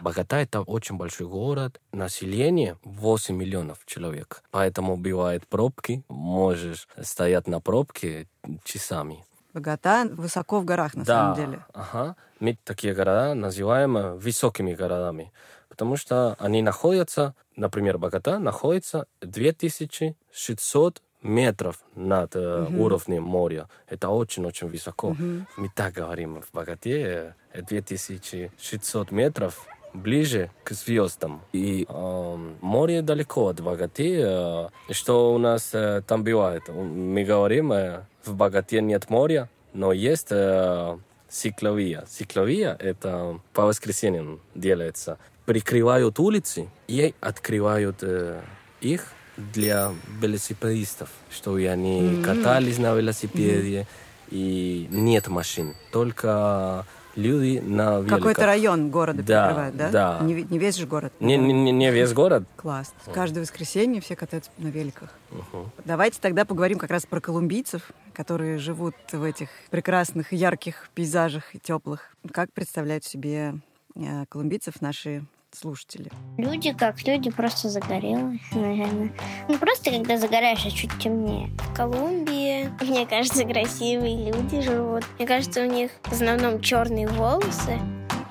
Богата— 0.00 0.36
это 0.38 0.60
очень 0.62 0.96
большой 0.96 1.26
город. 1.26 1.80
Население 1.92 2.78
8 2.84 3.34
миллионов 3.34 3.84
человек. 3.86 4.42
Поэтому 4.50 4.96
бывают 4.96 5.46
пробки. 5.46 6.04
Можешь 6.08 6.88
стоять 7.02 7.48
на 7.48 7.60
пробке 7.60 8.28
часами. 8.64 9.24
Богата 9.52 10.08
высоко 10.12 10.60
в 10.60 10.64
горах, 10.64 10.94
на 10.94 11.04
да, 11.04 11.34
самом 11.34 11.36
деле. 11.36 11.64
Ага. 11.72 12.16
Мы 12.40 12.58
такие 12.64 12.94
города 12.94 13.34
называем 13.34 14.18
высокими 14.18 14.74
городами. 14.74 15.32
Потому 15.68 15.96
что 15.96 16.36
они 16.38 16.62
находятся, 16.62 17.34
например, 17.56 17.98
Богата 17.98 18.38
находится 18.38 19.06
2600 19.20 21.02
метров 21.26 21.76
над 21.94 22.36
э, 22.36 22.66
уровнем 22.78 23.22
моря. 23.22 23.68
Это 23.88 24.08
очень-очень 24.08 24.68
высоко. 24.68 25.16
Мы 25.56 25.68
так 25.74 25.94
говорим 25.94 26.40
в 26.42 26.50
Богате, 26.52 27.34
э, 27.52 27.62
2600 27.62 29.10
метров 29.10 29.66
ближе 29.94 30.50
к 30.64 30.72
звездам. 30.72 31.40
И 31.52 31.86
э, 31.88 32.36
море 32.60 33.02
далеко 33.02 33.48
от 33.48 33.60
Богаты. 33.60 34.20
Э, 34.22 34.68
что 34.90 35.34
у 35.34 35.38
нас 35.38 35.70
э, 35.72 36.02
там 36.06 36.22
бывает? 36.22 36.68
Мы 36.68 37.24
говорим, 37.24 37.72
э, 37.72 38.02
в 38.24 38.34
Богате 38.34 38.80
нет 38.80 39.10
моря, 39.10 39.48
но 39.72 39.92
есть 39.92 40.28
э, 40.30 40.98
цикловия. 41.28 42.04
Цикловия— 42.08 42.76
это 42.78 43.40
по 43.52 43.66
воскресеньям 43.66 44.40
делается. 44.54 45.18
Прикрывают 45.44 46.18
улицы 46.18 46.68
и 46.88 47.14
открывают 47.20 47.98
э, 48.02 48.40
их 48.80 49.12
для 49.36 49.92
велосипедистов, 50.20 51.08
чтобы 51.30 51.66
они 51.68 52.22
катались 52.24 52.78
на 52.78 52.94
велосипеде, 52.94 53.86
и 54.30 54.88
нет 54.90 55.28
машин, 55.28 55.74
только 55.92 56.84
люди 57.14 57.62
на 57.64 57.98
великах. 58.00 58.18
Какой-то 58.18 58.46
район 58.46 58.90
города 58.90 59.22
Да, 59.22 59.46
прикрывает, 59.46 59.76
да? 59.76 59.90
да. 59.90 60.18
Не, 60.24 60.42
не 60.42 60.58
весь 60.58 60.76
же 60.76 60.86
город. 60.86 61.12
Не, 61.20 61.36
не, 61.36 61.72
не- 61.72 61.90
весь 61.90 62.12
город. 62.12 62.44
Класс. 62.56 62.92
Каждое 63.12 63.40
воскресенье 63.40 64.00
все 64.00 64.16
катаются 64.16 64.50
на 64.58 64.68
великах. 64.68 65.10
Давайте 65.84 66.18
тогда 66.20 66.44
поговорим 66.44 66.78
как 66.78 66.90
раз 66.90 67.06
про 67.06 67.20
колумбийцев, 67.20 67.90
которые 68.12 68.58
живут 68.58 68.94
в 69.12 69.22
этих 69.22 69.48
прекрасных, 69.70 70.32
ярких 70.32 70.90
пейзажах 70.94 71.54
и 71.54 71.58
теплых. 71.58 72.14
Как 72.32 72.52
представляют 72.52 73.04
себе 73.04 73.54
э, 73.94 74.24
колумбийцев 74.28 74.80
наши 74.82 75.24
слушатели? 75.54 76.10
Люди 76.38 76.72
как 76.72 77.06
люди, 77.06 77.30
просто 77.30 77.68
загорелые, 77.68 78.40
наверное. 78.52 79.12
Ну, 79.48 79.58
просто 79.58 79.90
когда 79.90 80.16
загораешь, 80.16 80.64
а 80.64 80.70
чуть 80.70 80.96
темнее. 80.98 81.50
В 81.58 81.74
Колумбии, 81.74 82.70
мне 82.82 83.06
кажется, 83.06 83.44
красивые 83.44 84.32
люди 84.32 84.60
живут. 84.60 85.04
Мне 85.18 85.26
кажется, 85.26 85.62
у 85.62 85.66
них 85.66 85.90
в 86.04 86.12
основном 86.12 86.60
черные 86.60 87.08
волосы 87.08 87.78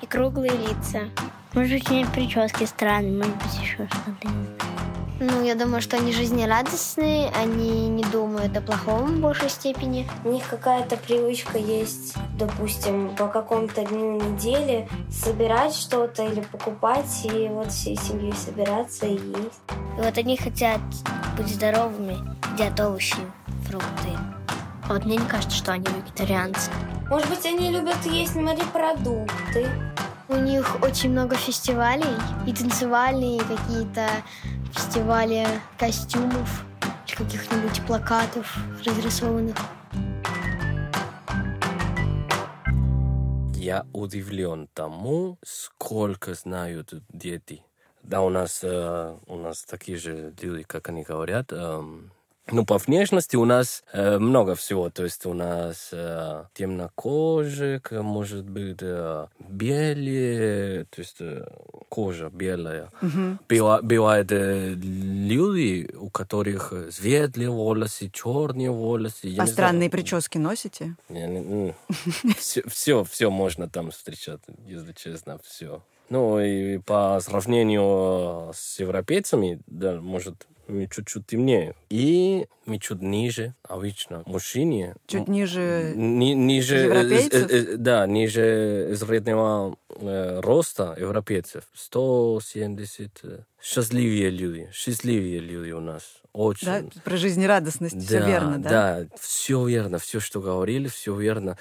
и 0.02 0.06
круглые 0.06 0.52
лица. 0.52 1.08
Может 1.56 1.72
быть, 1.72 1.90
у 1.90 1.94
них 1.94 2.12
прически 2.12 2.64
странные, 2.64 3.12
может 3.12 3.34
быть, 3.36 3.58
еще 3.62 3.88
что-то. 3.88 4.28
Ну, 5.18 5.42
я 5.42 5.54
думаю, 5.54 5.80
что 5.80 5.96
они 5.96 6.12
жизнерадостные, 6.12 7.30
они 7.30 7.88
не 7.88 8.04
думают 8.04 8.54
о 8.58 8.60
плохом 8.60 9.06
в 9.06 9.20
большей 9.20 9.48
степени. 9.48 10.06
У 10.26 10.28
них 10.30 10.46
какая-то 10.46 10.98
привычка 10.98 11.56
есть, 11.56 12.14
допустим, 12.38 13.16
по 13.16 13.28
какому-то 13.28 13.86
дню 13.86 14.20
недели 14.20 14.86
собирать 15.10 15.74
что-то 15.74 16.26
или 16.26 16.42
покупать, 16.42 17.24
и 17.24 17.48
вот 17.48 17.72
всей 17.72 17.96
семьей 17.96 18.34
собираться 18.34 19.06
и 19.06 19.14
есть. 19.14 19.62
И 19.70 20.02
вот 20.02 20.18
они 20.18 20.36
хотят 20.36 20.80
быть 21.38 21.48
здоровыми, 21.48 22.18
едят 22.52 22.78
овощи, 22.78 23.16
фрукты. 23.62 24.10
А 24.86 24.92
вот 24.92 25.06
мне 25.06 25.16
не 25.16 25.26
кажется, 25.26 25.56
что 25.56 25.72
они 25.72 25.86
вегетарианцы. 25.86 26.70
Может 27.08 27.30
быть, 27.30 27.46
они 27.46 27.70
любят 27.70 28.04
есть 28.04 28.34
морепродукты. 28.34 29.70
У 30.28 30.34
них 30.34 30.82
очень 30.82 31.10
много 31.10 31.36
фестивалей, 31.36 32.16
и 32.46 32.52
танцевальные, 32.52 33.38
какие-то 33.40 34.08
фестивали 34.72 35.46
костюмов, 35.78 36.64
каких-нибудь 37.16 37.86
плакатов 37.86 38.56
разрисованных. 38.84 39.56
Я 43.54 43.86
удивлен 43.92 44.68
тому, 44.74 45.38
сколько 45.44 46.34
знают 46.34 46.92
дети. 47.08 47.62
Да, 48.02 48.22
у 48.22 48.28
нас, 48.28 48.60
э, 48.62 49.16
у 49.26 49.36
нас 49.36 49.64
такие 49.64 49.98
же 49.98 50.34
люди, 50.40 50.62
как 50.64 50.88
они 50.88 51.02
говорят. 51.02 51.52
эм, 51.52 52.12
ну, 52.52 52.64
по 52.64 52.78
внешности 52.78 53.36
у 53.36 53.44
нас 53.44 53.82
э, 53.92 54.18
много 54.18 54.54
всего. 54.54 54.88
То 54.90 55.04
есть 55.04 55.26
у 55.26 55.34
нас 55.34 55.90
э, 55.92 56.44
темнокожих, 56.54 57.90
может 57.90 58.48
быть, 58.48 58.78
э, 58.80 59.26
белые, 59.38 60.84
то 60.84 61.00
есть 61.00 61.16
э, 61.20 61.46
кожа 61.88 62.30
белая. 62.32 62.90
Быва- 63.48 63.82
Бывают 63.82 64.30
э, 64.30 64.74
люди, 64.74 65.90
у 65.98 66.08
которых 66.08 66.72
светлые 66.90 67.50
волосы, 67.50 68.10
черные 68.10 68.70
волосы. 68.70 69.26
я 69.28 69.28
а 69.28 69.30
не 69.30 69.34
знаю. 69.34 69.48
странные 69.48 69.90
прически 69.90 70.38
носите? 70.38 70.96
все, 72.38 72.62
все, 72.68 73.04
все 73.04 73.30
можно 73.30 73.68
там 73.68 73.90
встречать, 73.90 74.40
если 74.66 74.92
честно, 74.92 75.40
все. 75.44 75.82
Ну 76.08 76.38
и 76.38 76.78
по 76.78 77.18
сравнению 77.20 78.52
с 78.54 78.78
европейцами, 78.78 79.60
да, 79.66 80.00
может, 80.00 80.46
мы 80.68 80.86
чуть-чуть 80.88 81.26
темнее. 81.26 81.74
И 81.90 82.46
мы 82.64 82.78
чуть 82.78 83.00
ниже, 83.02 83.54
обычно, 83.62 84.22
мужчине. 84.26 84.94
Чуть 85.06 85.28
ниже 85.28 85.92
Ни- 85.96 86.32
ниже, 86.34 86.76
э, 86.76 86.84
европейцев? 86.84 87.50
э, 87.50 87.56
э, 87.56 87.76
да, 87.76 88.06
ниже 88.06 88.94
среднего 88.96 89.76
э, 89.90 90.40
роста 90.40 90.96
европейцев. 90.98 91.64
170. 91.74 93.22
Счастливые 93.60 94.30
люди, 94.30 94.70
счастливые 94.72 95.40
люди 95.40 95.72
у 95.72 95.80
нас. 95.80 96.02
Очень. 96.32 96.66
Да? 96.66 97.00
Про 97.02 97.16
жизнерадостность 97.16 97.98
все 98.06 98.24
верно, 98.24 98.58
да? 98.58 98.68
Да, 98.68 99.06
все 99.18 99.66
верно, 99.66 99.98
все, 99.98 100.20
что 100.20 100.40
говорили, 100.40 100.88
все 100.88 101.18
верно. 101.18 101.56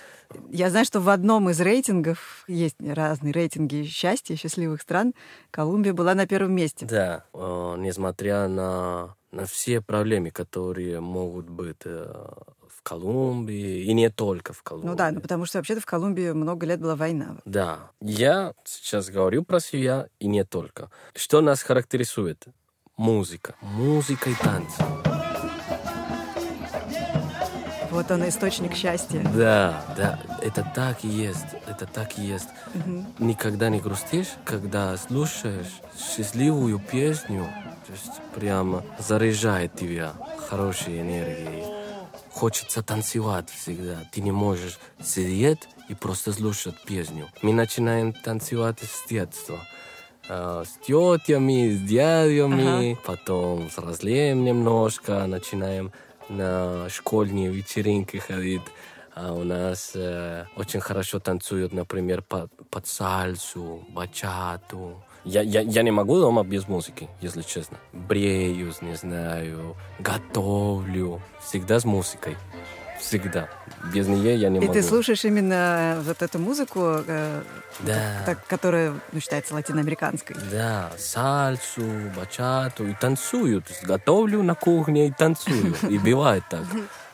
Я 0.49 0.69
знаю, 0.69 0.85
что 0.85 0.99
в 0.99 1.07
одном 1.09 1.49
из 1.49 1.61
рейтингов, 1.61 2.43
есть 2.47 2.75
разные 2.79 3.31
рейтинги 3.31 3.85
счастья 3.85 4.35
счастливых 4.35 4.81
стран, 4.81 5.13
Колумбия 5.51 5.93
была 5.93 6.13
на 6.13 6.27
первом 6.27 6.53
месте. 6.53 6.85
Да, 6.85 7.23
э, 7.33 7.75
несмотря 7.77 8.49
на, 8.49 9.15
на 9.31 9.45
все 9.45 9.79
проблемы, 9.79 10.31
которые 10.31 10.99
могут 10.99 11.49
быть 11.49 11.83
э, 11.85 12.33
Колумбии, 12.86 13.84
и 13.84 13.94
не 13.94 14.10
только 14.10 14.54
в 14.54 14.62
Колумбии. 14.62 14.89
Ну 14.89 14.96
да, 14.96 15.12
ну 15.12 15.20
потому 15.20 15.46
что 15.46 15.58
вообще-то 15.58 15.82
в 15.82 15.86
Колумбии 15.86 16.32
много 16.32 16.68
лет 16.68 16.80
была 16.80 16.96
война. 16.96 17.38
Да, 17.44 17.92
я 18.00 18.54
сейчас 18.63 19.10
говорю 19.10 19.44
про 19.44 19.60
себя, 19.60 20.08
и 20.20 20.27
не 20.27 20.46
только. 20.46 20.92
Что 21.15 21.42
нас 21.42 21.63
характеризует? 21.63 22.46
Музыка. 22.96 23.56
Музыка 23.62 24.30
и 24.30 24.36
танцы. 24.36 24.84
Вот 27.89 28.12
он 28.12 28.27
источник 28.27 28.75
счастья. 28.75 29.22
Да, 29.36 29.84
да, 29.98 30.20
это 30.42 30.70
так 30.75 31.04
и 31.04 31.08
есть, 31.08 31.56
это 31.65 31.88
так 31.88 32.20
и 32.20 32.22
есть. 32.22 32.50
Никогда 33.20 33.70
не 33.70 33.80
грустишь, 33.80 34.34
когда 34.44 34.96
слушаешь 34.98 35.82
счастливую 35.98 36.80
песню, 36.80 37.48
то 37.88 37.94
есть 37.94 38.22
прямо 38.36 38.84
заряжает 39.00 39.74
тебя 39.74 40.13
хорошей 40.50 41.01
энергией. 41.01 41.75
Хочется 42.39 42.84
танцевать 42.84 43.50
всегда. 43.50 44.04
Ты 44.12 44.20
не 44.20 44.32
можешь 44.34 44.77
сидеть 45.01 45.70
и 45.88 45.96
просто 45.96 46.34
слушать 46.34 46.75
песню. 46.86 47.30
Мы 47.42 47.54
начинаем 47.54 48.12
танцевать 48.12 48.80
с 48.82 49.08
детства. 49.10 49.65
А, 50.27 50.65
С 50.65 50.86
тетями, 50.86 51.70
с 51.74 51.80
дядями, 51.88 52.98
потом 53.06 53.68
взрослеем 53.70 54.44
немножко, 54.44 55.25
начинаем 55.27 55.94
на 56.27 56.89
школьные 56.89 57.50
вечеринки 57.50 58.18
ходить. 58.18 58.63
А 59.13 59.32
у 59.32 59.46
нас 59.46 59.92
э, 59.96 60.46
очень 60.58 60.82
хорошо 60.82 61.20
танцуют, 61.22 61.72
например, 61.72 62.22
по- 62.22 62.50
под 62.70 62.86
сальсу, 62.86 63.86
бачату, 63.88 65.01
Я, 65.25 65.41
я, 65.41 65.62
я 65.62 65.82
не 65.84 65.91
могу 65.91 66.20
дома 66.20 66.44
без 66.44 66.67
музыки, 66.67 67.10
если 67.20 67.41
честно. 67.41 67.77
Бреюсь, 67.94 68.82
не 68.82 68.96
знаю, 68.96 69.75
готовлю. 70.00 71.20
Всегда 71.44 71.79
с 71.79 71.86
музыкой. 71.86 72.38
Всегда. 73.00 73.50
Без 73.94 74.08
нее 74.08 74.36
я 74.38 74.50
не 74.50 74.58
И 74.58 74.62
могу. 74.62 74.74
ты 74.74 74.82
слушаешь 74.82 75.25
именно 75.25 75.98
вот 76.05 76.22
эту 76.22 76.39
музыку, 76.39 76.79
э, 77.08 77.41
Да. 77.82 78.22
так- 78.25 78.46
которая 78.48 78.94
ну, 79.12 79.20
считается 79.20 79.53
латиноамериканской. 79.53 80.36
Да, 80.51 80.91
сальсу, 80.98 81.82
бачату 82.15 82.88
и 82.88 82.94
танцую. 82.94 83.62
То 83.62 83.74
есть 83.74 83.84
готовлю 83.84 84.44
на 84.44 84.55
кухне 84.55 85.08
и 85.08 85.12
танцую. 85.12 85.75
И 85.89 85.98
бывает 85.98 86.44
так. 86.50 86.63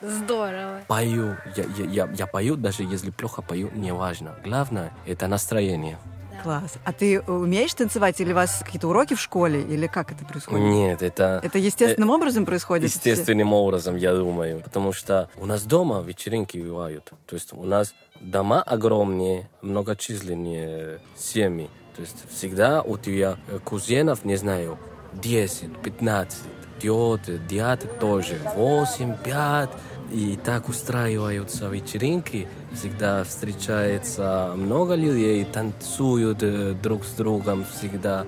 Здорово. 0.01 0.81
Пою. 0.87 1.35
Я, 1.55 1.63
я, 1.77 1.85
я, 2.05 2.09
я 2.13 2.27
пою, 2.27 2.55
даже 2.57 2.83
если 2.83 3.09
плохо 3.09 3.41
пою, 3.41 3.69
неважно. 3.73 4.35
Главное– 4.43 4.91
это 5.05 5.27
настроение. 5.27 5.97
Класс. 6.43 6.73
А 6.83 6.93
ты 6.93 7.21
умеешь 7.21 7.73
танцевать 7.73 8.19
или 8.21 8.31
у 8.31 8.35
вас 8.35 8.61
какие-то 8.63 8.87
уроки 8.87 9.13
в 9.13 9.21
школе, 9.21 9.61
или 9.61 9.87
как 9.87 10.11
это 10.11 10.25
происходит? 10.25 10.65
Нет, 10.65 11.01
это... 11.01 11.39
Это 11.43 11.57
естественным 11.57 12.09
образом 12.09 12.45
происходит? 12.45 12.89
Естественным 12.89 13.53
образом, 13.53 13.95
я 13.95 14.13
думаю. 14.13 14.61
Потому 14.61 14.93
что 14.93 15.29
у 15.37 15.45
нас 15.45 15.63
дома 15.63 16.01
вечеринки 16.01 16.57
бывают. 16.57 17.11
То 17.27 17.35
есть 17.35 17.53
у 17.53 17.63
нас 17.63 17.93
дома 18.19 18.61
огромные, 18.61 19.49
многочисленные 19.61 20.99
семьи. 21.17 21.69
То 21.95 22.01
есть 22.01 22.17
всегда 22.29 22.81
у 22.81 22.97
тебя 22.97 23.37
э, 23.47 23.59
кузенов, 23.63 24.23
не 24.23 24.35
знаю, 24.35 24.77
10, 25.13 25.81
15, 25.81 26.39
теты, 26.79 27.37
дяды 27.49 27.87
тоже, 27.99 28.39
8, 28.55 29.17
5. 29.23 29.69
И 30.11 30.37
так 30.43 30.67
устраиваются 30.67 31.67
вечеринки. 31.67 32.47
Всегда 32.73 33.23
встречается 33.23 34.53
много 34.55 34.95
людей, 34.95 35.43
танцуют 35.45 36.41
э, 36.41 36.73
друг 36.73 37.03
с 37.03 37.11
другом 37.11 37.65
всегда. 37.65 38.25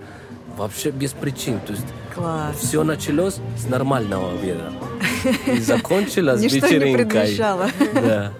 Вообще 0.58 0.92
без 0.92 1.14
причин. 1.14 1.60
То 1.62 1.74
есть 1.74 1.86
Класс. 2.14 2.58
все 2.58 2.84
началось 2.84 3.40
с 3.58 3.68
нормального 3.68 4.32
обеда. 4.34 4.72
И 5.48 5.60
закончилось 5.60 6.42
вечеринкой. 6.54 7.36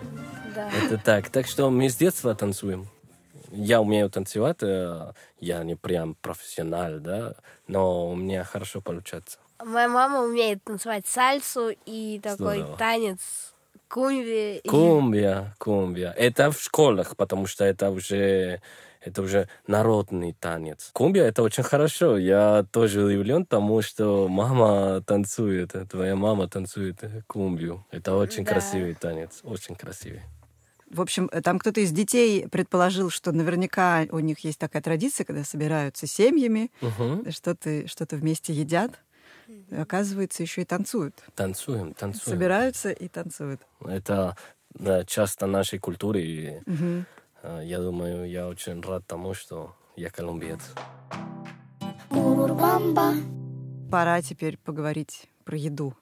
Да. 0.56 0.70
это 0.86 0.98
так. 1.04 1.30
Так 1.30 1.48
что 1.48 1.72
мы 1.72 1.90
с 1.90 1.96
детства 1.96 2.36
танцуем. 2.36 2.88
Я 3.52 3.82
умею 3.82 4.10
танцевать, 4.10 4.58
э, 4.62 5.12
я 5.40 5.64
не 5.64 5.76
прям 5.76 6.16
профессионал, 6.16 7.00
да, 7.00 7.34
но 7.68 8.10
у 8.12 8.16
меня 8.16 8.44
хорошо 8.44 8.82
получается. 8.82 9.40
Моя 9.64 9.88
мама 9.88 10.22
умеет 10.22 10.64
танцевать 10.64 11.08
сальсу 11.08 11.72
и 11.86 12.20
такой 12.22 12.58
Здорово. 12.60 12.78
танец 12.78 13.20
кумби. 13.94 14.58
и- 14.64 14.68
Кумбия, 14.68 15.54
кумбия. 15.60 16.12
Это 16.18 16.50
в 16.52 16.60
школах, 16.60 17.16
потому 17.16 17.46
что 17.48 17.64
это 17.64 17.92
уже, 17.92 18.60
это 19.02 19.22
уже 19.22 19.48
народный 19.68 20.34
танец. 20.40 20.90
Кумбия 20.94 21.26
это 21.26 21.44
очень 21.44 21.64
хорошо. 21.64 22.18
Я 22.18 22.66
тоже 22.72 23.04
удивлен 23.04 23.46
тому, 23.46 23.82
что 23.84 24.28
мама 24.28 25.02
танцует, 25.02 25.74
твоя 25.92 26.16
мама 26.16 26.48
танцует 26.48 27.04
кумбию. 27.28 27.86
Это 27.92 28.16
очень 28.16 28.44
Да. 28.46 28.52
красивый 28.52 28.96
танец, 28.96 29.42
очень 29.44 29.76
красивый. 29.76 30.22
В 30.90 31.02
общем, 31.02 31.28
там 31.44 31.58
кто-то 31.60 31.82
из 31.82 31.92
детей 31.92 32.48
предположил, 32.48 33.10
что 33.10 33.32
наверняка 33.32 34.06
у 34.12 34.20
них 34.20 34.40
есть 34.46 34.60
такая 34.60 34.82
традиция, 34.82 35.24
когда 35.26 35.44
собираются 35.44 36.06
семьями, 36.08 36.70
Мгм. 36.82 37.32
что-то 37.32 37.88
что 37.88 38.06
вместе 38.16 38.54
едят. 38.54 38.92
Оказывается, 39.72 40.44
еще 40.44 40.62
и 40.62 40.66
танцуют. 40.66 41.16
Танцуем, 41.36 41.94
танцуем. 41.94 42.38
Собираются 42.38 42.92
и 42.92 43.08
танцуют. 43.08 43.62
Это 43.82 44.36
да, 44.74 45.04
часто 45.06 45.46
нашей 45.48 45.80
культуры. 45.80 46.64
Э, 47.44 47.62
я 47.64 47.80
думаю, 47.80 48.30
я 48.30 48.48
очень 48.48 48.82
рад 48.82 49.06
тому, 49.06 49.34
что 49.34 49.76
я 49.96 50.10
колумбиец. 50.10 50.62
Пора 53.92 54.22
теперь 54.22 54.58
поговорить 54.58 55.30
про 55.44 55.58
еду. 55.58 55.96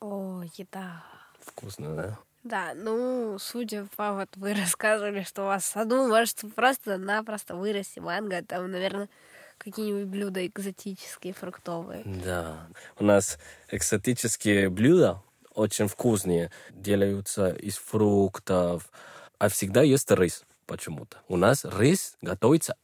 О, 0.00 0.42
еда. 0.56 1.04
Вкусно, 1.40 1.96
да? 1.96 2.18
Да, 2.44 2.72
ну, 2.74 3.38
судя 3.38 3.86
по 3.96 4.12
вот 4.12 4.28
вы 4.36 4.54
рассказывали, 4.60 5.22
что 5.22 5.42
у 5.42 5.46
вас 5.46 5.64
в 5.64 5.66
саду 5.66 6.06
может 6.06 6.42
просто-напросто 6.54 7.56
вырасти 7.56 8.00
манго, 8.00 8.42
там, 8.42 8.70
наверное, 8.70 9.08
какие-нибудь 9.58 10.08
блюда 10.08 10.46
экзотические, 10.46 11.32
фруктовые. 11.32 12.02
Да. 12.04 12.66
У 12.98 13.04
нас 13.04 13.38
экзотические 13.70 14.68
блюда 14.70 15.22
очень 15.54 15.88
вкусные. 15.88 16.50
Делаются 16.70 17.50
из 17.50 17.76
фруктов. 17.76 18.90
А 19.38 19.48
всегда 19.48 19.82
есть 19.82 20.10
рис 20.10 20.44
почему-то. 20.66 21.18
У 21.28 21.36
нас 21.36 21.64
рис 21.64 22.16
готовится 22.22 22.76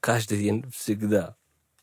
каждый 0.00 0.38
день 0.38 0.70
всегда. 0.70 1.36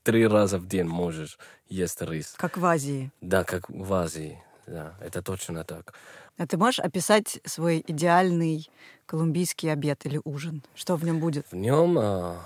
Три 0.03 0.27
раза 0.27 0.57
в 0.59 0.67
день 0.67 0.87
можешь 0.87 1.37
есть 1.67 2.01
рис. 2.01 2.33
Как 2.37 2.57
в 2.57 2.65
Азии. 2.65 3.11
Да, 3.21 3.43
как 3.43 3.69
в 3.69 3.93
Азии. 3.93 4.41
Да, 4.65 4.93
это 5.01 5.21
точно 5.21 5.63
так. 5.63 5.93
А 6.37 6.47
ты 6.47 6.57
можешь 6.57 6.79
описать 6.79 7.39
свой 7.45 7.83
идеальный 7.85 8.69
колумбийский 9.05 9.71
обед 9.71 10.05
или 10.05 10.21
ужин? 10.23 10.63
Что 10.75 10.95
в 10.95 11.03
нем 11.03 11.19
будет? 11.19 11.45
В 11.51 11.55
нем, 11.55 11.97
а, 11.99 12.45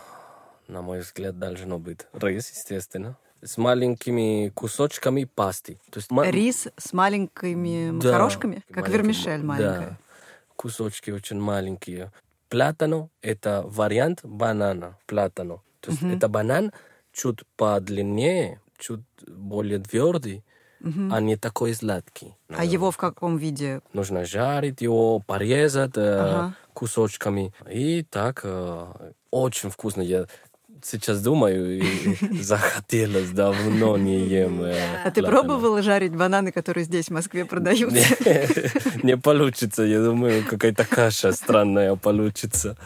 на 0.67 0.81
мой 0.81 0.99
взгляд, 0.99 1.37
должно 1.39 1.79
быть 1.79 2.01
рис, 2.13 2.49
естественно, 2.51 3.17
с 3.41 3.57
маленькими 3.57 4.49
кусочками 4.55 5.25
пасты. 5.25 5.79
То 5.91 5.99
есть 5.99 6.09
Рис 6.33 6.67
с 6.77 6.93
маленькими 6.93 7.87
Да, 7.99 8.07
макарошками? 8.11 8.63
Как 8.69 8.87
маленьким- 8.87 8.91
вермишель 8.93 9.43
маленькая. 9.43 9.89
Да, 9.89 9.97
кусочки 10.55 11.11
очень 11.11 11.39
маленькие. 11.39 12.11
Платано– 12.49 13.09
это 13.21 13.63
вариант 13.65 14.19
банана, 14.23 14.97
платано. 15.07 15.61
То 15.81 15.91
есть 15.91 16.03
это 16.03 16.27
банан 16.29 16.71
чуть 17.11 17.39
подлиннее, 17.57 18.61
чуть 18.77 19.01
более 19.27 19.79
твердый, 19.79 20.43
а 21.11 21.19
не 21.19 21.35
такой 21.37 21.73
сладкий. 21.73 22.35
А 22.49 22.63
его 22.63 22.91
в 22.91 22.97
каком 22.97 23.37
виде? 23.37 23.81
Нужно 23.93 24.25
жарить 24.25 24.81
его, 24.81 25.19
порезать 25.19 25.97
э, 25.97 26.17
Ага. 26.19 26.55
кусочками. 26.73 27.53
И 27.69 28.03
так 28.03 28.41
э, 28.43 29.11
очень 29.31 29.69
вкусно. 29.69 30.01
Я 30.01 30.27
сейчас 30.83 31.21
думаю, 31.21 31.79
и 31.79 31.83
захотелось, 32.41 33.29
давно 33.31 33.97
не 33.97 34.19
ем. 34.27 34.61
э, 34.63 34.75
А 35.05 35.11
ты 35.11 35.23
пробовала 35.23 35.81
жарить 35.81 36.15
бананы, 36.15 36.51
которые 36.51 36.83
здесь, 36.85 37.07
в 37.07 37.11
Москве, 37.11 37.45
продаются? 37.53 37.97
Не 39.03 39.17
получится, 39.17 39.83
я 39.83 40.01
думаю, 40.03 40.45
какая-то 40.45 40.85
каша 40.85 41.31
странная 41.31 41.95
получится. 41.95 42.77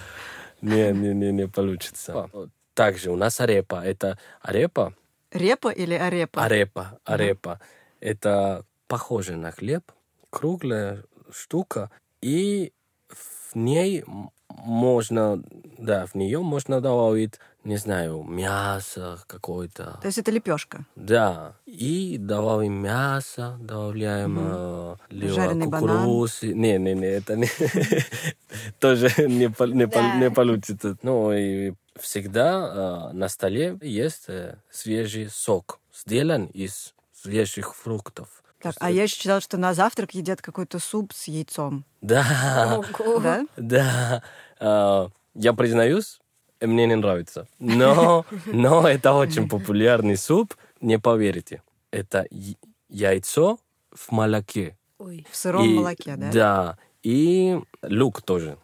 Не, 0.61 0.91
не, 0.91 1.13
не, 1.13 1.31
не 1.31 1.47
получится. 1.47 2.29
Также 2.73 3.11
у 3.11 3.15
нас 3.15 3.39
арепа. 3.39 3.81
Это 3.85 4.17
арепа, 4.41 4.93
Репа 5.31 5.69
или 5.69 5.93
арепа? 5.93 6.43
арепа, 6.43 6.99
арепа. 7.05 7.59
Это 7.99 8.63
похоже 8.87 9.35
на 9.35 9.51
хлеб, 9.51 9.83
круглая 10.29 11.03
штука, 11.31 11.89
и 12.21 12.71
в 13.09 13.55
ней 13.55 14.03
можно, 14.49 15.41
да, 15.77 16.05
в 16.05 16.15
нее 16.15 16.39
можно 16.41 16.81
добавить, 16.81 17.39
не 17.63 17.77
знаю, 17.77 18.23
мясо 18.23 19.19
какое-то. 19.27 19.99
То 20.01 20.07
есть 20.07 20.17
это 20.17 20.31
лепешка. 20.31 20.85
Да, 20.95 21.55
и 21.65 22.17
добавим 22.19 22.73
мясо, 22.73 23.57
добавляем 23.61 24.37
э, 24.39 24.95
либо 25.09 25.33
Жареный 25.33 25.67
банан. 25.67 25.99
кукурузы. 25.99 26.53
Не, 26.53 26.77
не, 26.77 26.93
не, 26.93 27.07
это 27.07 27.35
не 27.35 27.47
тоже 28.79 29.09
не, 29.17 29.47
не, 29.73 29.85
Да. 29.85 30.15
не 30.15 30.31
получится. 30.31 30.97
Ну 31.03 31.31
и 31.33 31.73
всегда 31.99 33.09
э, 33.11 33.13
на 33.13 33.27
столе 33.29 33.77
есть 33.81 34.25
э, 34.27 34.57
свежий 34.69 35.29
сок, 35.29 35.79
сделан 35.93 36.45
из 36.47 36.93
свежих 37.13 37.75
фруктов. 37.75 38.43
Так, 38.61 38.75
а 38.79 38.89
я 38.89 39.03
еще 39.03 39.15
читала, 39.19 39.39
что 39.41 39.57
на 39.57 39.73
завтрак 39.73 40.15
едят 40.15 40.41
какой-то 40.41 40.79
суп 40.79 41.13
с 41.13 41.27
яйцом. 41.27 41.85
Да, 42.01 42.81
Ого. 42.99 43.19
Да? 43.19 43.45
да. 43.55 44.23
Э, 44.59 45.07
я 45.35 45.53
признаюсь, 45.53 46.19
мне 46.61 46.87
не 46.87 46.95
нравится. 46.95 47.47
Но, 47.59 48.25
но 48.45 48.87
это 48.87 49.13
очень 49.13 49.47
популярный 49.49 50.17
суп. 50.17 50.55
Не 50.81 50.97
поверите, 50.99 51.61
это 51.91 52.25
яйцо 52.89 53.59
в 53.93 54.11
молоке. 54.11 54.77
Ой, 54.99 55.25
В 55.31 55.35
сыром 55.37 55.63
И- 55.63 55.73
молоке, 55.75 56.15
да? 56.15 56.31
Да. 56.31 56.77
И 57.03 57.59
лук 57.83 58.21
тоже. 58.23 58.57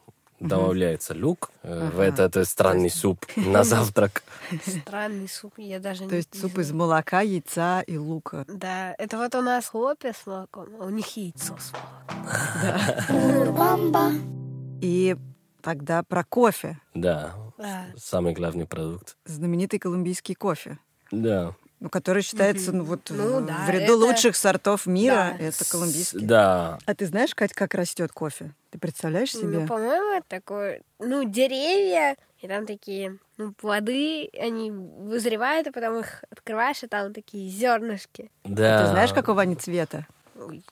Добавляется 0.48 1.14
лук 1.14 1.52
э, 1.64 1.90
в 1.94 2.00
этот 2.00 2.38
э, 2.38 2.46
странный 2.46 2.90
суп 2.90 3.26
на 3.36 3.64
завтрак. 3.74 4.24
странный 4.66 5.30
суп, 5.30 5.54
я 5.58 5.80
даже 5.80 6.08
То 6.08 6.16
есть 6.16 6.34
не 6.34 6.40
суп 6.40 6.58
из 6.58 6.72
молока, 6.72 7.22
яйца 7.22 7.82
и 7.82 7.98
лука. 7.98 8.46
Да, 8.48 8.94
это 8.98 9.18
вот 9.18 9.34
у 9.36 9.42
нас 9.42 9.68
хлопья 9.68 10.14
с 10.14 10.26
молоком, 10.26 10.68
а 10.80 10.86
у 10.86 10.90
них 10.90 11.16
яйцо 11.16 11.56
с 11.58 11.72
молоком. 13.10 14.20
И 14.82 15.16
тогда 15.62 16.04
про 16.04 16.24
кофе. 16.24 16.80
Да. 16.94 17.34
самый 17.98 18.34
главный 18.34 18.66
продукт. 18.66 19.18
Знаменитый 19.26 19.80
колумбийский 19.80 20.36
кофе. 20.36 20.78
Да. 21.12 21.56
Ну, 21.84 21.90
который 21.90 22.24
считается, 22.24 22.72
ну, 22.72 22.86
вот 22.86 23.10
Ну 23.10 23.42
в- 23.42 23.46
да, 23.46 23.66
в 23.66 23.70
ряду 23.70 23.84
это- 23.84 24.06
лучших 24.06 24.38
сортов 24.38 24.86
мира. 24.86 25.36
Да. 25.38 25.46
Это 25.48 25.66
колумбийский. 25.70 26.22
Да, 26.26 26.80
А 26.86 26.96
ты 26.96 27.06
знаешь, 27.06 27.36
Кать, 27.36 27.52
как 27.52 27.74
растет 27.74 28.14
кофе? 28.14 28.52
Ты 28.70 28.80
представляешь 28.80 29.34
себе? 29.34 29.60
Ну, 29.60 29.68
по-моему, 29.68 30.14
это 30.18 30.26
такое, 30.30 30.82
ну, 31.00 31.26
деревья, 31.26 32.16
и 32.40 32.48
там 32.48 32.66
такие, 32.66 33.18
ну, 33.36 33.52
плоды, 33.52 34.30
они 34.40 34.72
вызревают, 34.72 35.68
а 35.68 35.74
потом 35.74 36.00
их 36.00 36.24
открываешь, 36.32 36.82
и 36.84 36.88
там 36.88 37.14
такие 37.14 37.50
зернышки. 37.50 38.32
да. 38.46 38.86
Ты 38.86 38.92
знаешь, 38.92 39.12
какого 39.12 39.42
они 39.42 39.56
цвета? 39.56 40.08
Ой, 40.40 40.64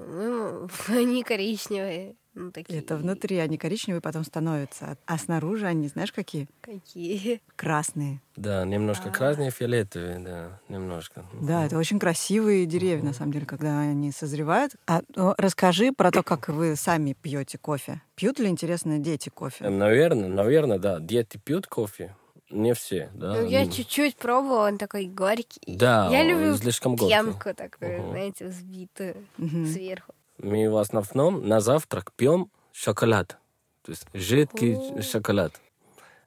по-моему, 0.00 0.68
они 0.88 1.22
коричневые, 1.22 2.14
ну, 2.34 2.52
такие. 2.52 2.78
Это 2.78 2.96
внутри 2.96 3.38
они 3.38 3.58
коричневые 3.58 4.00
потом 4.00 4.24
становятся. 4.24 4.96
А 5.06 5.18
снаружи 5.18 5.66
они, 5.66 5.88
знаешь, 5.88 6.12
какие? 6.12 6.48
Какие? 6.60 7.40
Красные. 7.56 8.20
Да, 8.36 8.64
немножко 8.64 9.10
красные, 9.10 9.50
фиолетовые, 9.50 10.18
да, 10.20 10.60
немножко. 10.68 11.24
Да, 11.40 11.66
это 11.66 11.76
очень 11.76 11.98
красивые 11.98 12.66
деревья, 12.66 13.02
на 13.02 13.12
самом 13.12 13.32
деле, 13.32 13.46
когда 13.46 13.80
они 13.80 14.12
созревают. 14.12 14.76
А 14.86 15.02
ну, 15.14 15.34
расскажи 15.36 15.92
про 15.92 16.10
то, 16.10 16.22
как 16.22 16.48
вы 16.48 16.76
сами 16.76 17.14
пьете 17.20 17.58
кофе. 17.58 18.00
Пьют 18.14 18.38
ли, 18.38 18.48
интересно, 18.48 18.98
дети 18.98 19.28
кофе? 19.28 19.68
Наверное, 19.68 20.28
наверное, 20.28 20.78
да. 20.78 21.00
Дети 21.00 21.36
пьют 21.36 21.66
кофе, 21.66 22.14
не 22.50 22.74
все, 22.74 23.10
да. 23.14 23.34
Ну, 23.34 23.46
я 23.48 23.64
Ну, 23.64 23.70
чуть-чуть 23.70 24.16
пробовала, 24.16 24.68
он 24.68 24.78
такой 24.78 25.06
горький. 25.06 25.60
Да, 25.66 26.08
Я 26.10 26.20
он 26.20 26.28
люблю 26.28 26.56
слишком 26.56 26.96
горький. 26.96 27.14
пенку 27.14 27.54
такую, 27.54 28.00
Мгм. 28.02 28.10
знаете, 28.10 28.46
взбитую 28.46 29.16
Мгм. 29.38 29.66
сверху. 29.66 30.12
Мы 30.38 30.68
в 30.70 30.76
основном 30.76 31.46
на 31.46 31.60
завтрак 31.60 32.12
пьем 32.16 32.50
шоколад, 32.72 33.36
то 33.82 33.92
есть 33.92 34.06
жидкий 34.14 34.76
О. 34.76 35.02
шоколад. 35.02 35.52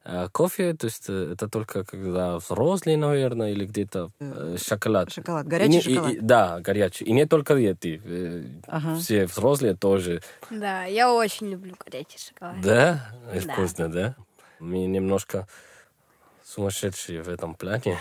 А 0.06 0.28
кофе, 0.28 0.74
то 0.74 0.88
есть 0.88 1.06
э, 1.08 1.32
это 1.32 1.48
только 1.48 1.86
когда 1.86 2.36
взрослый, 2.38 2.98
наверное, 2.98 3.52
или 3.52 3.66
где-то 3.66 4.10
э, 4.20 4.58
шоколад. 4.62 5.14
Шоколад, 5.14 5.46
И 5.46 5.50
горячий 5.50 5.72
не- 5.72 5.80
и- 5.80 5.96
шоколад. 5.96 6.14
и- 6.14 6.20
да, 6.20 6.60
горячий. 6.60 7.06
И 7.06 7.14
не 7.14 7.26
только 7.26 7.54
эти, 7.56 8.02
э, 8.04 8.44
Ага. 8.68 8.96
все 8.96 9.26
взрослые 9.28 9.76
тоже. 9.76 10.22
Да, 10.50 10.84
я 10.84 11.14
очень 11.14 11.50
люблю 11.52 11.74
горячий 11.86 12.20
шоколад. 12.20 12.60
Да? 12.62 13.10
Да. 13.34 13.40
Вкусно, 13.40 13.90
да? 13.90 14.16
Мы 14.60 14.86
немножко 14.88 15.48
сумасшедшие 16.54 17.22
в 17.22 17.30
этом 17.30 17.56
плане. 17.56 17.98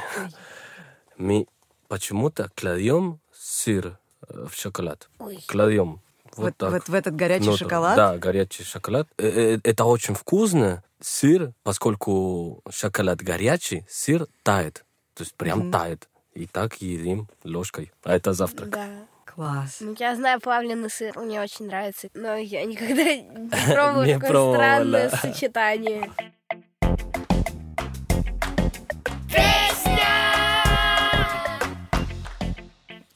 Мы 1.17 1.47
почему-то 1.89 2.51
кладем 2.55 3.21
сыр 3.35 3.99
э, 4.29 4.47
в 4.51 4.55
шоколад. 4.55 5.09
Ой. 5.19 5.43
Кладем. 5.47 6.01
Вот, 6.37 6.45
Вот, 6.45 6.57
так. 6.57 6.71
вот 6.73 6.89
в 6.89 6.95
этот 6.95 7.15
горячий 7.15 7.45
внутрь. 7.45 7.65
шоколад? 7.65 7.97
Да, 7.97 8.17
горячий 8.19 8.65
шоколад. 8.65 9.09
Э, 9.19 9.29
э, 9.55 9.59
Это 9.65 9.85
очень 9.85 10.15
вкусно. 10.15 10.83
Сыр, 11.01 11.53
поскольку 11.63 12.63
шоколад 12.71 13.21
горячий, 13.23 13.85
сыр 13.89 14.27
тает. 14.43 14.85
То 15.15 15.25
есть 15.25 15.35
прям 15.35 15.71
тает. 15.71 16.09
И 16.35 16.47
так 16.47 16.81
едим 16.81 17.29
ложкой. 17.45 17.93
А 18.05 18.15
это 18.15 18.33
завтрак. 18.33 18.71
Да. 18.71 18.87
Класс. 19.27 19.79
Ну, 19.81 19.95
я 19.99 20.15
знаю 20.15 20.41
плавленый 20.41 20.91
сыр, 20.91 21.19
мне 21.19 21.41
очень 21.41 21.67
нравится, 21.67 22.09
но 22.15 22.35
я 22.37 22.65
никогда 22.65 23.03
не 23.17 23.49
пробовала 23.75 24.05
такое 24.07 24.31
пробовала. 24.31 24.55
странное 24.55 25.11
сочетание. 25.11 26.11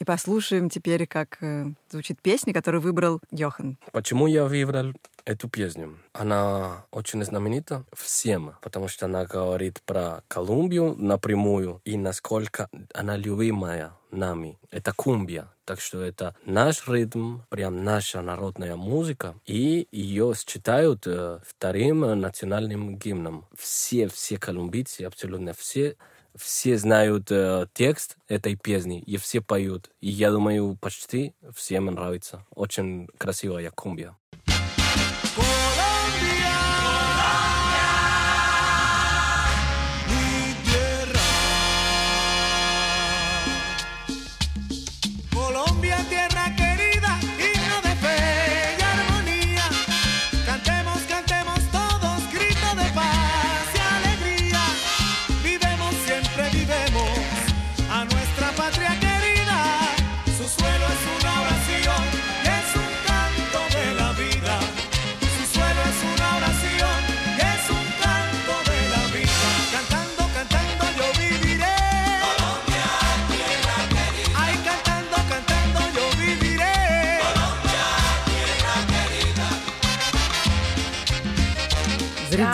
Послушаем 0.07 0.71
теперь, 0.71 1.07
как 1.07 1.37
э, 1.43 1.67
звучит 1.91 2.23
песня, 2.23 2.55
которую 2.55 2.81
выбрал 2.81 3.21
Йохан. 3.31 3.77
Почему 3.93 4.27
я 4.27 4.45
выбрал 4.45 4.95
эту 5.27 5.49
песню? 5.51 5.99
Она 6.15 6.87
очень 6.91 7.23
знаменита 7.25 7.85
всем, 7.93 8.55
потому 8.63 8.89
что 8.89 9.07
она 9.07 9.27
говорит 9.27 9.83
про 9.85 10.23
Колумбию 10.29 10.95
напрямую 10.97 11.83
и 11.85 11.99
насколько 11.99 12.69
она 12.95 13.17
любимая 13.17 13.93
нами. 14.11 14.59
Это 14.71 14.93
кумбия. 14.95 15.49
Так 15.65 15.81
что 15.81 16.01
это 16.01 16.35
наш 16.45 16.87
ритм, 16.89 17.41
прям 17.49 17.83
наша 17.85 18.23
народная 18.23 18.77
музыка. 18.77 19.35
И 19.47 19.89
ее 19.91 20.33
считают 20.35 21.07
э, 21.07 21.41
вторым 21.45 22.01
национальным 22.21 22.97
гимном. 22.97 23.47
Все, 23.59 24.09
все 24.09 24.39
колумбийцы, 24.39 25.03
абсолютно 25.03 25.53
все, 25.55 25.97
все 26.39 26.79
знают 26.79 27.31
э, 27.31 27.67
текст 27.73 28.17
этой 28.29 28.57
песни, 28.57 29.01
и 29.01 29.17
все 29.17 29.41
поют. 29.41 29.91
И 30.01 30.09
я 30.09 30.31
думаю, 30.31 30.77
почти 30.81 31.35
всем 31.55 31.87
нравится. 31.87 32.45
Очень 32.55 33.09
красивая 33.19 33.71
кумбия. 33.71 34.17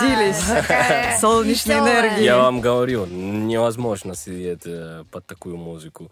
Зарядились 0.03 0.45
такая 0.45 1.19
солнечной 1.21 1.79
энергией. 1.79 2.25
Я 2.25 2.39
вам 2.39 2.61
говорю, 2.61 3.07
невозможно 3.07 4.15
сидеть 4.15 4.63
э, 4.67 5.05
под 5.11 5.27
такую 5.27 5.57
музыку. 5.57 6.11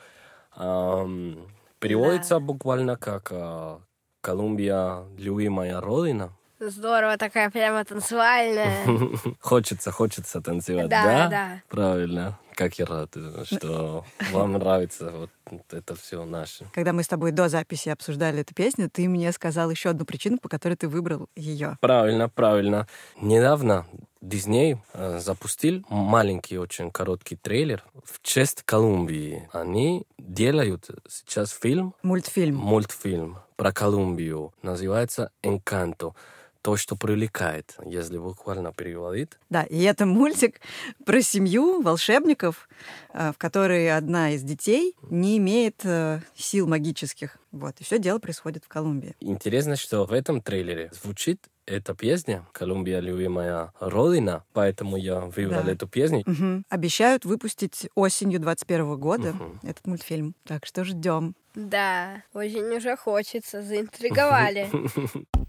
Переводится 1.79 2.39
буквально 2.41 2.97
как 2.97 3.29
а, 3.33 3.81
Колумбия 4.21 5.05
любимая 5.17 5.81
родина. 5.81 6.31
Здорово, 6.59 7.17
такая 7.17 7.49
прямо 7.51 7.85
танцевальная. 7.87 8.85
Хочется, 9.41 9.91
хочется 9.91 10.43
танцевать, 10.43 10.89
Да, 10.91 11.05
да? 11.05 11.29
да. 11.29 11.63
Правильно. 11.71 12.39
Как 12.61 12.79
я 12.79 12.85
рад, 12.85 13.17
э, 13.17 13.45
что 13.47 14.05
вам 14.33 14.53
нравится 14.53 15.11
вот 15.11 15.31
это 15.71 15.95
все 15.95 16.27
наше. 16.27 16.67
Когда 16.75 16.93
мы 16.93 17.03
с 17.03 17.09
тобой 17.09 17.33
до 17.33 17.49
записи 17.49 17.89
обсуждали 17.89 18.41
эту 18.41 18.55
песню, 18.55 18.91
ты 18.91 19.09
мне 19.09 19.33
сказал 19.33 19.71
еще 19.71 19.89
одну 19.89 20.05
причину, 20.05 20.37
по 20.37 20.51
которой 20.51 20.75
ты 20.75 20.87
выбрал 20.87 21.31
ее. 21.35 21.79
Правильно, 21.81 22.29
правильно. 22.29 22.87
Недавно 23.19 23.87
Дисней 24.21 24.77
э, 24.93 25.21
запустил 25.21 25.87
маленький, 25.89 26.59
очень 26.59 26.91
короткий 26.91 27.37
трейлер 27.37 27.83
в 28.05 28.21
честь 28.21 28.63
Колумбии. 28.67 29.49
Они 29.55 30.05
делают 30.19 30.91
сейчас 31.09 31.53
фильм, 31.53 31.95
Мультфильм. 32.03 32.57
мультфильм 32.57 33.39
про 33.57 33.73
Колумбию. 33.73 34.53
Называется 34.61 35.31
«Энканто». 35.43 36.13
То, 36.63 36.77
что 36.77 36.95
привлекает, 36.95 37.75
если 37.87 38.19
буквально 38.19 38.73
переводить. 38.73 39.31
Да, 39.49 39.63
и 39.63 39.81
это 39.83 40.05
мультик 40.05 40.61
про 41.07 41.23
семью 41.23 41.81
волшебников, 41.81 42.69
э, 43.15 43.33
в 43.33 43.39
которой 43.39 43.91
одна 43.97 44.33
из 44.33 44.43
детей 44.43 44.95
не 45.09 45.39
имеет 45.39 45.81
э, 45.85 46.21
сил 46.35 46.67
магических. 46.69 47.39
Вот, 47.51 47.77
и 47.81 47.85
все 47.85 47.99
дело 47.99 48.19
происходит 48.19 48.65
в 48.65 48.69
Колумбии. 48.69 49.17
Интересно, 49.21 49.77
что 49.77 50.05
в 50.05 50.13
этом 50.13 50.43
трейлере 50.43 50.91
звучит 50.93 51.49
эта 51.67 51.95
песня 51.95 52.45
«Колумбия, 52.53 53.01
любимая 53.01 53.73
родина», 53.81 54.45
поэтому 54.53 54.97
я 54.99 55.21
выбрал 55.21 55.63
Да. 55.65 55.73
эту 55.73 55.89
песню. 55.89 56.25
Мгм. 56.27 56.65
Обещают 56.69 57.25
выпустить 57.25 57.89
осенью 57.95 58.39
21 58.41 58.97
года 58.99 59.33
Мгм. 59.33 59.61
этот 59.63 59.87
мультфильм. 59.87 60.35
Так 60.45 60.67
что 60.67 60.85
ждем. 60.85 61.35
Да, 61.55 62.23
очень 62.35 62.65
уже 62.77 62.97
хочется, 62.97 63.63
заинтриговали. 63.63 64.69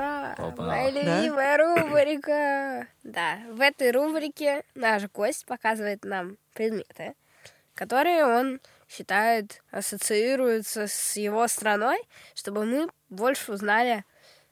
Ура! 0.00 0.34
Опа. 0.38 0.66
Моя 0.66 0.92
Да? 0.92 1.20
любимая 1.22 1.56
рубрика! 1.58 2.86
Да, 3.02 3.38
в 3.50 3.60
этой 3.60 3.90
рубрике 3.90 4.64
наш 4.74 5.04
гость 5.10 5.44
показывает 5.46 6.04
нам 6.04 6.38
предметы, 6.54 7.14
которые 7.74 8.24
он 8.24 8.60
считает 8.88 9.62
ассоциируются 9.70 10.86
с 10.86 11.16
его 11.16 11.46
страной, 11.48 11.98
чтобы 12.34 12.64
мы 12.64 12.88
больше 13.10 13.52
узнали, 13.52 14.04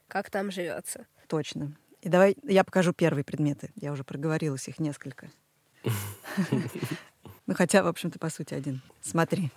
как 0.07 0.29
там 0.29 0.51
живется. 0.51 1.07
Точно. 1.27 1.75
И 2.01 2.09
давай 2.09 2.35
я 2.43 2.63
покажу 2.63 2.93
первые 2.93 3.23
предметы. 3.25 3.71
Я 3.75 3.91
уже 3.91 4.03
проговорилась, 4.03 4.67
их 4.67 4.79
несколько. 4.79 5.29
Ну, 7.47 7.55
хотя, 7.55 7.81
в 7.81 7.87
общем-то, 7.87 8.19
по 8.19 8.29
сути, 8.29 8.53
один. 8.53 8.83
Смотри. 9.01 9.49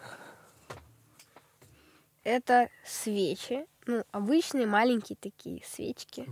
Это 2.24 2.68
свечи. 2.84 3.66
Ну, 3.86 4.04
обычные 4.12 4.66
маленькие 4.66 5.16
такие 5.20 5.62
свечки, 5.66 6.28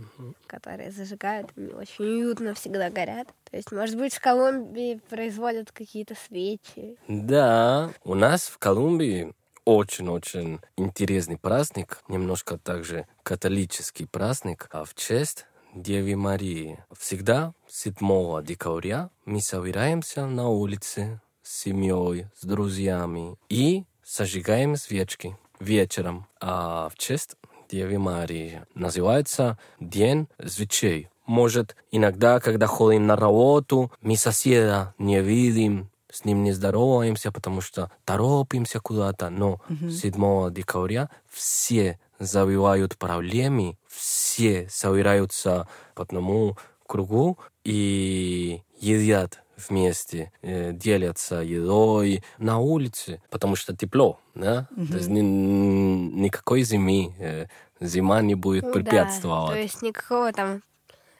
которые 0.47 0.91
зажигают, 0.91 1.49
они 1.57 1.73
очень 1.73 2.05
уютно 2.05 2.53
всегда 2.53 2.89
горят. 2.89 3.27
То 3.49 3.57
есть, 3.57 3.73
может 3.73 3.97
быть, 3.97 4.13
в 4.13 4.21
Колумбии 4.21 5.01
производят 5.09 5.71
какие-то 5.73 6.15
свечи. 6.15 6.95
Да, 7.09 7.91
у 8.05 8.15
нас 8.15 8.43
в 8.43 8.57
Колумбии 8.57 9.33
очень-очень 9.65 10.61
интересный 10.77 11.37
праздник, 11.37 12.01
немножко 12.07 12.57
также 12.57 13.05
католический 13.23 14.07
праздник, 14.07 14.67
а 14.71 14.85
в 14.85 14.95
честь 14.95 15.45
Деви 15.75 16.15
Марии. 16.15 16.83
Всегда 16.97 17.53
7 17.67 18.43
декабря 18.43 19.09
мы 19.25 19.41
собираемся 19.41 20.25
на 20.25 20.49
улице 20.49 21.21
с 21.43 21.63
семьей, 21.63 22.27
с 22.35 22.45
друзьями 22.45 23.37
и 23.49 23.83
сожигаем 24.03 24.75
свечки 24.75 25.37
вечером. 25.61 26.27
А 26.39 26.89
в 26.89 26.97
честь 26.97 27.37
Деви 27.69 27.97
Марии 27.97 28.63
называется 28.75 29.57
День 29.79 30.27
свечей. 30.45 31.07
Может, 31.25 31.75
иногда, 31.91 32.39
когда 32.39 32.67
ходим 32.67 33.07
на 33.07 33.15
работу, 33.15 33.91
мы 34.01 34.17
соседа 34.17 34.93
не 34.97 35.21
видим, 35.21 35.89
с 36.11 36.25
ним 36.25 36.43
не 36.43 36.51
здороваемся, 36.51 37.31
потому 37.31 37.61
что 37.61 37.89
торопимся 38.03 38.81
куда-то. 38.81 39.29
Но 39.29 39.61
7 39.69 40.53
декабря 40.53 41.09
все 41.29 41.99
забивают 42.19 42.97
проблемы, 42.97 43.77
все 43.87 44.67
собираются 44.69 45.67
по 45.95 46.03
одному 46.03 46.57
кругу 46.85 47.39
и 47.63 48.63
едят 48.77 49.40
вместе, 49.69 50.31
э, 50.41 50.71
делятся 50.73 51.35
едой 51.37 52.23
на 52.37 52.59
улице, 52.59 53.21
потому 53.29 53.55
что 53.55 53.75
тепло, 53.75 54.19
да? 54.35 54.67
То 54.89 54.97
есть 54.97 55.09
ни- 55.09 55.19
никакой 55.21 56.63
зимы, 56.63 57.13
э, 57.19 57.47
зима 57.79 58.21
не 58.21 58.35
будет 58.35 58.63
Ну 58.63 58.73
да, 58.73 58.79
препятствовать. 58.79 59.53
то 59.55 59.59
есть 59.59 59.81
никакого 59.81 60.31
там 60.33 60.61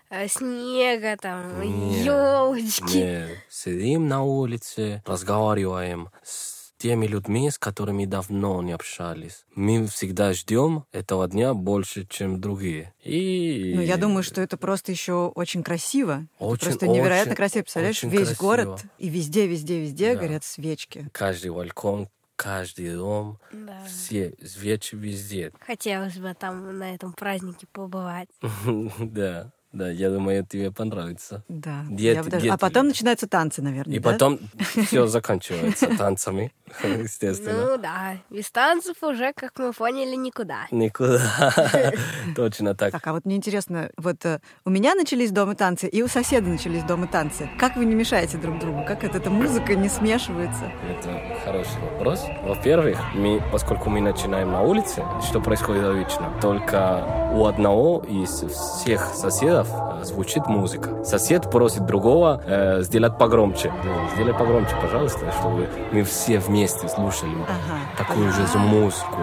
э, 0.10 0.27
снега, 0.27 1.15
там, 1.17 1.62
елочки. 1.62 3.30
Сидим 3.49 4.08
на 4.08 4.23
улице, 4.23 5.01
разговариваем 5.06 6.10
с 6.23 6.61
теми 6.82 7.06
людьми, 7.06 7.50
с 7.52 7.60
которыми 7.60 8.06
давно 8.06 8.62
не 8.63 8.72
общались. 8.72 9.46
Мы 9.54 9.86
всегда 9.88 10.34
ждем 10.34 10.86
этого 10.91 11.28
дня 11.28 11.54
больше, 11.54 12.08
чем 12.08 12.41
другие. 12.41 12.94
И... 13.04 13.74
Ну, 13.76 13.82
я 13.82 13.98
думаю, 13.98 14.24
что 14.24 14.41
это 14.41 14.58
просто 14.58 14.91
еще 14.91 15.28
очень 15.36 15.62
красиво. 15.62 16.28
Это 16.38 16.46
Очень, 16.46 16.65
просто 16.65 16.88
невероятно 16.88 17.32
очень, 17.34 17.38
красиво. 17.38 17.62
Представляешь, 17.63 17.98
очень 17.98 18.10
весь 18.10 18.28
красиво. 18.30 18.41
город, 18.41 18.84
и 18.98 19.10
везде, 19.10 19.46
везде, 19.48 19.80
везде 19.80 20.15
Да. 20.15 20.22
горят 20.22 20.44
свечки. 20.44 21.08
Каждый 21.12 21.52
балкон, 21.52 22.10
каждый 22.36 22.96
дом, 22.96 23.38
Да. 23.52 23.84
все 23.86 24.34
свечи 24.44 24.96
везде. 24.96 25.52
Хотелось 25.60 26.17
бы 26.17 26.34
там 26.34 26.80
на 26.80 26.96
этом 26.96 27.13
празднике 27.13 27.67
побывать. 27.72 28.30
Да, 29.00 29.52
да, 29.73 29.89
я 29.89 30.10
думаю, 30.10 30.45
тебе 30.45 30.71
понравится. 30.71 31.43
Да. 31.47 31.84
Бы 31.89 32.13
даже- 32.29 32.41
дед- 32.41 32.51
А 32.53 32.57
потом 32.57 32.88
начинаются 32.88 33.27
танцы, 33.27 33.62
наверное. 33.62 33.95
И 33.95 33.99
да? 33.99 34.12
потом 34.12 34.39
все 34.88 35.07
заканчивается 35.07 35.88
танцами, 35.97 36.53
естественно. 36.84 37.65
Ну 37.71 37.77
да, 37.77 38.17
без 38.29 38.51
танцев 38.51 39.01
уже, 39.01 39.34
как 39.34 39.57
мы 39.60 39.71
поняли, 39.73 40.15
никуда. 40.15 40.67
Никуда. 40.71 41.21
Точно 42.36 42.75
так. 42.75 42.91
Так, 42.91 43.05
а 43.07 43.13
вот 43.13 43.25
мне 43.25 43.36
интересно, 43.38 43.89
вот 43.97 44.25
э, 44.25 44.39
у 44.65 44.69
меня 44.69 44.95
начались 44.95 45.31
дома 45.31 45.55
танцы, 45.55 45.88
и 45.88 46.01
у 46.01 46.07
соседа 46.07 46.49
начались 46.49 46.84
дома 46.84 47.07
танцы. 47.07 47.49
Как 47.60 47.75
вы 47.75 47.86
не 47.86 47.95
мешаете 47.95 48.38
друг 48.38 48.60
другу? 48.60 48.84
Как 48.86 49.03
эта 49.03 49.29
музыка 49.29 49.75
не 49.75 49.89
смешивается? 49.89 50.71
Это 50.89 51.38
хороший 51.45 51.79
вопрос. 51.81 52.23
Во-первых, 52.43 52.99
мы, 53.15 53.41
поскольку 53.51 53.89
мы 53.89 54.01
начинаем 54.01 54.51
на 54.51 54.62
улице, 54.62 55.03
что 55.27 55.39
происходит 55.41 55.84
обычно? 55.86 56.31
Только 56.41 57.31
у 57.34 57.45
одного 57.45 58.03
из 58.07 58.29
всех 58.29 59.05
соседов 59.15 59.61
э, 59.69 60.04
звучит 60.04 60.47
музыка. 60.47 61.04
Сосед 61.04 61.50
просит 61.52 61.86
другого 61.86 62.41
э, 62.45 62.82
сделать 62.82 63.17
погромче. 63.17 63.71
Ну, 63.84 63.91
Сделай 64.15 64.34
погромче, 64.34 64.76
пожалуйста, 64.82 65.19
чтобы 65.39 65.67
мы 65.91 66.04
все 66.04 66.39
вместе 66.39 66.88
слушали 66.89 67.32
Ага. 67.43 67.80
такую 67.97 68.32
же 68.32 68.41
музыку. 68.58 69.17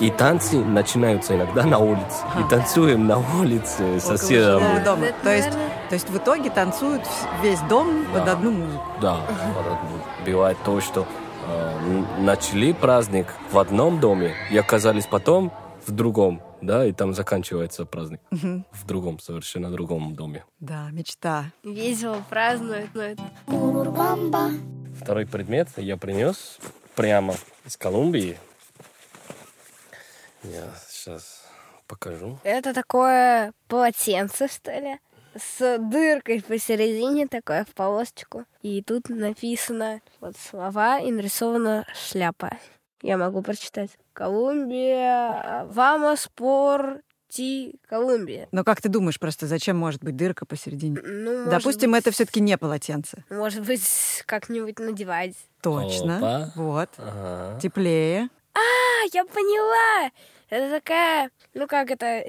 И 0.00 0.10
танцы 0.10 0.56
начинаются 0.64 1.34
иногда 1.36 1.64
на 1.64 1.78
улице. 1.78 2.22
И 2.38 2.48
танцуем 2.50 3.06
на 3.06 3.18
улице 3.40 3.98
с 4.00 4.04
соседом. 4.04 4.62
Это, 4.62 4.96
То 5.22 5.34
есть, 5.34 5.50
то 5.88 5.94
есть 5.94 6.10
в 6.10 6.16
итоге 6.16 6.50
танцуют 6.50 7.02
весь 7.42 7.60
дом 7.62 8.04
под 8.12 8.24
Да. 8.24 8.32
одну 8.32 8.50
музыку. 8.50 8.82
Да, 9.00 9.16
бывает 10.26 10.56
то, 10.64 10.80
что 10.80 11.06
э, 11.48 12.02
начали 12.20 12.72
праздник 12.72 13.26
в 13.52 13.58
одном 13.58 14.00
доме 14.00 14.32
и 14.50 14.56
оказались 14.58 15.06
потом 15.06 15.52
в 15.86 15.90
другом, 15.92 16.40
да, 16.66 16.86
и 16.86 16.92
там 16.92 17.14
заканчивается 17.14 17.84
праздник 17.86 18.20
в 18.30 18.86
другом, 18.86 19.18
совершенно 19.18 19.70
другом 19.70 20.14
доме. 20.14 20.44
Да, 20.60 20.90
мечта. 20.90 21.52
Весело 21.62 22.22
празднуют, 22.28 22.90
но 22.94 23.02
это. 23.02 23.22
Второй 25.00 25.26
предмет 25.26 25.68
я 25.76 25.96
принес 25.96 26.58
прямо 26.94 27.34
из 27.64 27.76
Колумбии. 27.76 28.38
Я 30.42 30.68
сейчас 30.88 31.44
покажу. 31.86 32.38
Это 32.44 32.74
такое 32.74 33.52
полотенце, 33.68 34.48
что 34.48 34.72
ли, 34.72 34.98
с 35.36 35.78
дыркой 35.78 36.42
посередине, 36.42 37.26
такое 37.26 37.64
в 37.64 37.74
полосочку. 37.74 38.44
И 38.62 38.82
тут 38.82 39.08
написано 39.08 40.00
вот 40.20 40.36
слова 40.36 40.98
и 40.98 41.10
нарисована 41.10 41.86
шляпа. 41.94 42.58
Я 43.02 43.18
могу 43.18 43.42
прочитать. 43.42 43.90
Колумбия, 44.14 45.66
вамос 45.70 46.30
por 46.34 47.02
ti, 47.28 47.74
Колумбия. 47.88 48.48
Но 48.52 48.62
как 48.64 48.80
ты 48.80 48.88
думаешь 48.88 49.18
просто, 49.18 49.46
зачем 49.46 49.76
может 49.76 50.02
быть 50.02 50.16
дырка 50.16 50.46
посередине? 50.46 51.00
Ну, 51.02 51.50
Допустим, 51.50 51.90
быть, 51.90 52.02
это 52.02 52.12
все-таки 52.12 52.40
не 52.40 52.56
полотенце. 52.56 53.24
Может 53.28 53.66
быть, 53.66 53.82
как-нибудь 54.26 54.78
надевать. 54.78 55.34
Точно. 55.62 56.18
Опа. 56.18 56.52
Вот. 56.54 56.90
Ага. 56.96 57.58
Теплее. 57.60 58.28
А, 58.54 59.06
я 59.12 59.24
поняла! 59.24 60.10
Это 60.50 60.70
такая, 60.70 61.30
ну 61.54 61.66
как 61.66 61.90
это, 61.90 62.24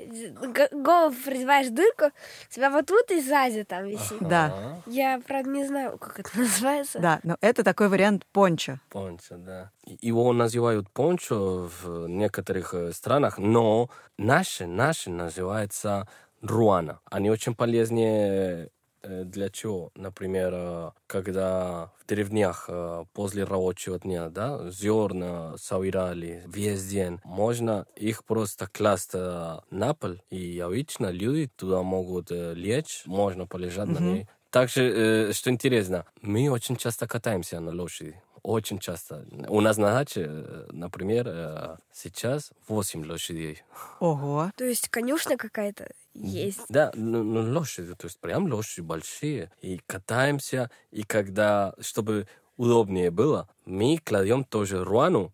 голову 0.72 1.16
продеваешь 1.24 1.68
дырку, 1.70 2.12
тебя 2.50 2.70
вот 2.70 2.86
тут 2.86 3.12
и 3.12 3.22
сзади 3.22 3.64
там 3.64 3.86
висит. 3.86 4.20
Да. 4.20 4.80
Я, 4.86 5.22
правда, 5.26 5.50
не 5.50 5.66
знаю, 5.66 5.98
как 5.98 6.20
это 6.20 6.30
называется. 6.40 7.00
Да, 7.00 7.20
но 7.24 7.38
это 7.42 7.64
такой 7.64 7.90
вариант 7.90 8.26
пончо. 8.32 8.80
Пончо, 8.90 9.36
да. 9.38 9.72
Его 10.02 10.34
называют 10.34 10.90
пончо 10.90 11.70
в 11.82 12.08
некоторых 12.08 12.74
э, 12.74 12.92
странах, 12.94 13.38
но 13.38 13.90
наши, 14.18 14.66
наши 14.66 15.10
называется 15.10 16.08
руана. 16.42 17.00
Они 17.10 17.30
очень 17.30 17.56
полезны 17.56 18.00
э, 18.00 18.68
для 19.08 19.50
чего? 19.50 19.92
Например, 19.96 20.52
э, 20.54 20.92
когда 21.08 21.92
в 22.02 22.08
деревнях 22.08 22.66
э, 22.68 23.06
после 23.14 23.44
рабочего 23.44 24.00
дня, 24.00 24.30
да, 24.30 24.70
зерна 24.70 25.56
собирали 25.58 26.44
весь 26.48 26.86
день, 26.88 27.20
можно 27.24 27.86
их 27.96 28.26
просто 28.26 28.68
класть 28.68 29.12
э, 29.14 29.60
на 29.70 29.94
пол, 29.94 30.16
и 30.30 30.60
обычно 30.60 31.12
люди 31.12 31.50
туда 31.56 31.82
могут 31.84 32.32
э, 32.32 32.54
лечь, 32.54 33.04
можно 33.06 33.48
полежать 33.48 33.88
на 33.88 34.00
ней. 34.00 34.28
Также, 34.50 35.30
э, 35.30 35.34
что 35.34 35.50
интересно, 35.50 36.06
мы 36.22 36.50
очень 36.50 36.78
часто 36.78 37.08
катаемся 37.08 37.60
на 37.60 37.72
лошади. 37.72 38.22
Очень 38.46 38.78
часто. 38.78 39.26
У 39.50 39.60
нас 39.60 39.78
на 39.78 39.92
даче, 39.92 40.28
э, 40.28 40.68
например, 40.72 41.26
э, 41.28 41.78
сейчас 41.92 42.52
8 42.68 43.04
лошадей. 43.04 43.64
Ого. 44.00 44.52
То 44.56 44.66
есть 44.66 44.88
конюшня 44.90 45.36
какая-то 45.36 45.92
есть. 46.14 46.62
Да, 46.70 46.92
ну, 46.94 47.24
ну, 47.24 47.42
лошади, 47.52 47.96
то 47.96 48.06
есть 48.06 48.20
прям 48.20 48.46
лошади 48.46 48.82
большие. 48.82 49.52
И 49.62 49.82
катаемся, 49.88 50.70
и 50.92 51.02
когда, 51.02 51.74
чтобы 51.80 52.28
удобнее 52.56 53.10
было, 53.10 53.50
мы 53.66 53.98
кладем 53.98 54.44
тоже 54.44 54.84
руану 54.84 55.34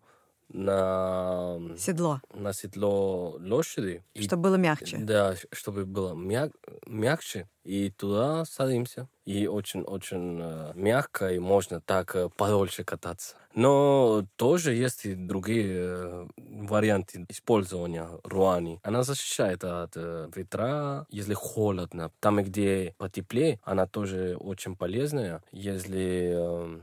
на, 0.52 1.58
Седло. 1.76 2.20
на 2.34 2.52
седло 2.52 3.36
лошади. 3.40 4.02
И- 4.14 4.22
Чтобы 4.22 4.42
было 4.44 4.56
мягче. 4.56 4.98
Да, 4.98 5.34
чтобы 5.52 5.84
было 5.86 6.14
мяг- 6.14 6.52
мягче, 6.86 7.48
и 7.64 7.90
туда 7.90 8.44
садимся. 8.44 9.08
И 9.24 9.46
очень-очень 9.46 10.38
э, 10.42 10.72
мягко, 10.74 11.32
и 11.32 11.38
можно 11.38 11.80
так 11.80 12.14
э, 12.16 12.28
подольше 12.36 12.84
кататься. 12.84 13.36
Но 13.54 14.26
тоже 14.36 14.74
есть 14.74 15.04
и 15.06 15.14
другие 15.14 15.66
э, 15.76 16.26
варианты 16.36 17.24
использования 17.28 18.08
руани. 18.24 18.80
Она 18.82 19.02
защищает 19.04 19.62
от 19.64 19.94
ветра, 19.96 21.06
если 21.10 21.34
холодно. 21.34 22.10
Там, 22.20 22.42
где 22.42 22.94
потеплее, 22.98 23.60
она 23.62 23.86
тоже 23.86 24.36
очень 24.40 24.76
полезная. 24.76 25.42
Если 25.52 26.34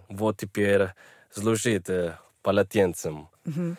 вот 0.10 0.38
теперь 0.38 0.88
служит 1.32 1.90
полотенцем. 2.41 3.30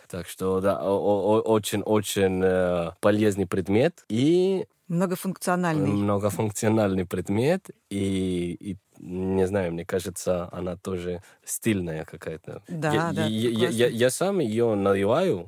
Так 0.09 0.27
что, 0.27 0.59
да, 0.61 0.81
очень-очень 0.83 2.41
э, 2.43 2.91
полезный 2.99 3.45
предмет 3.47 4.05
и 4.09 4.65
Многофункциональный. 4.87 5.87
многофункциональный 5.89 7.05
предмет. 7.05 7.69
И, 7.89 8.57
и, 8.59 8.77
не 8.99 9.47
знаю, 9.47 9.71
мне 9.71 9.85
кажется, 9.85 10.49
она 10.51 10.75
тоже 10.75 11.23
стильная 11.45 12.03
какая-то. 12.03 12.61
Да, 12.67 12.91
я, 12.93 13.11
да, 13.13 13.25
я, 13.25 13.49
я- 13.49 13.69
я- 13.69 13.87
я 13.87 14.09
сам 14.09 14.39
ее 14.39 14.75
надеваю 14.75 15.47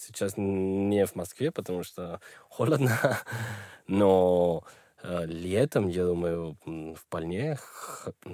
сейчас 0.00 0.34
не 0.36 1.04
в 1.04 1.14
Москве, 1.16 1.50
потому 1.50 1.82
что 1.82 2.20
холодно, 2.48 3.18
но 3.88 4.62
летом, 5.02 5.88
я 5.88 6.04
думаю, 6.04 6.56
вполне 6.96 7.58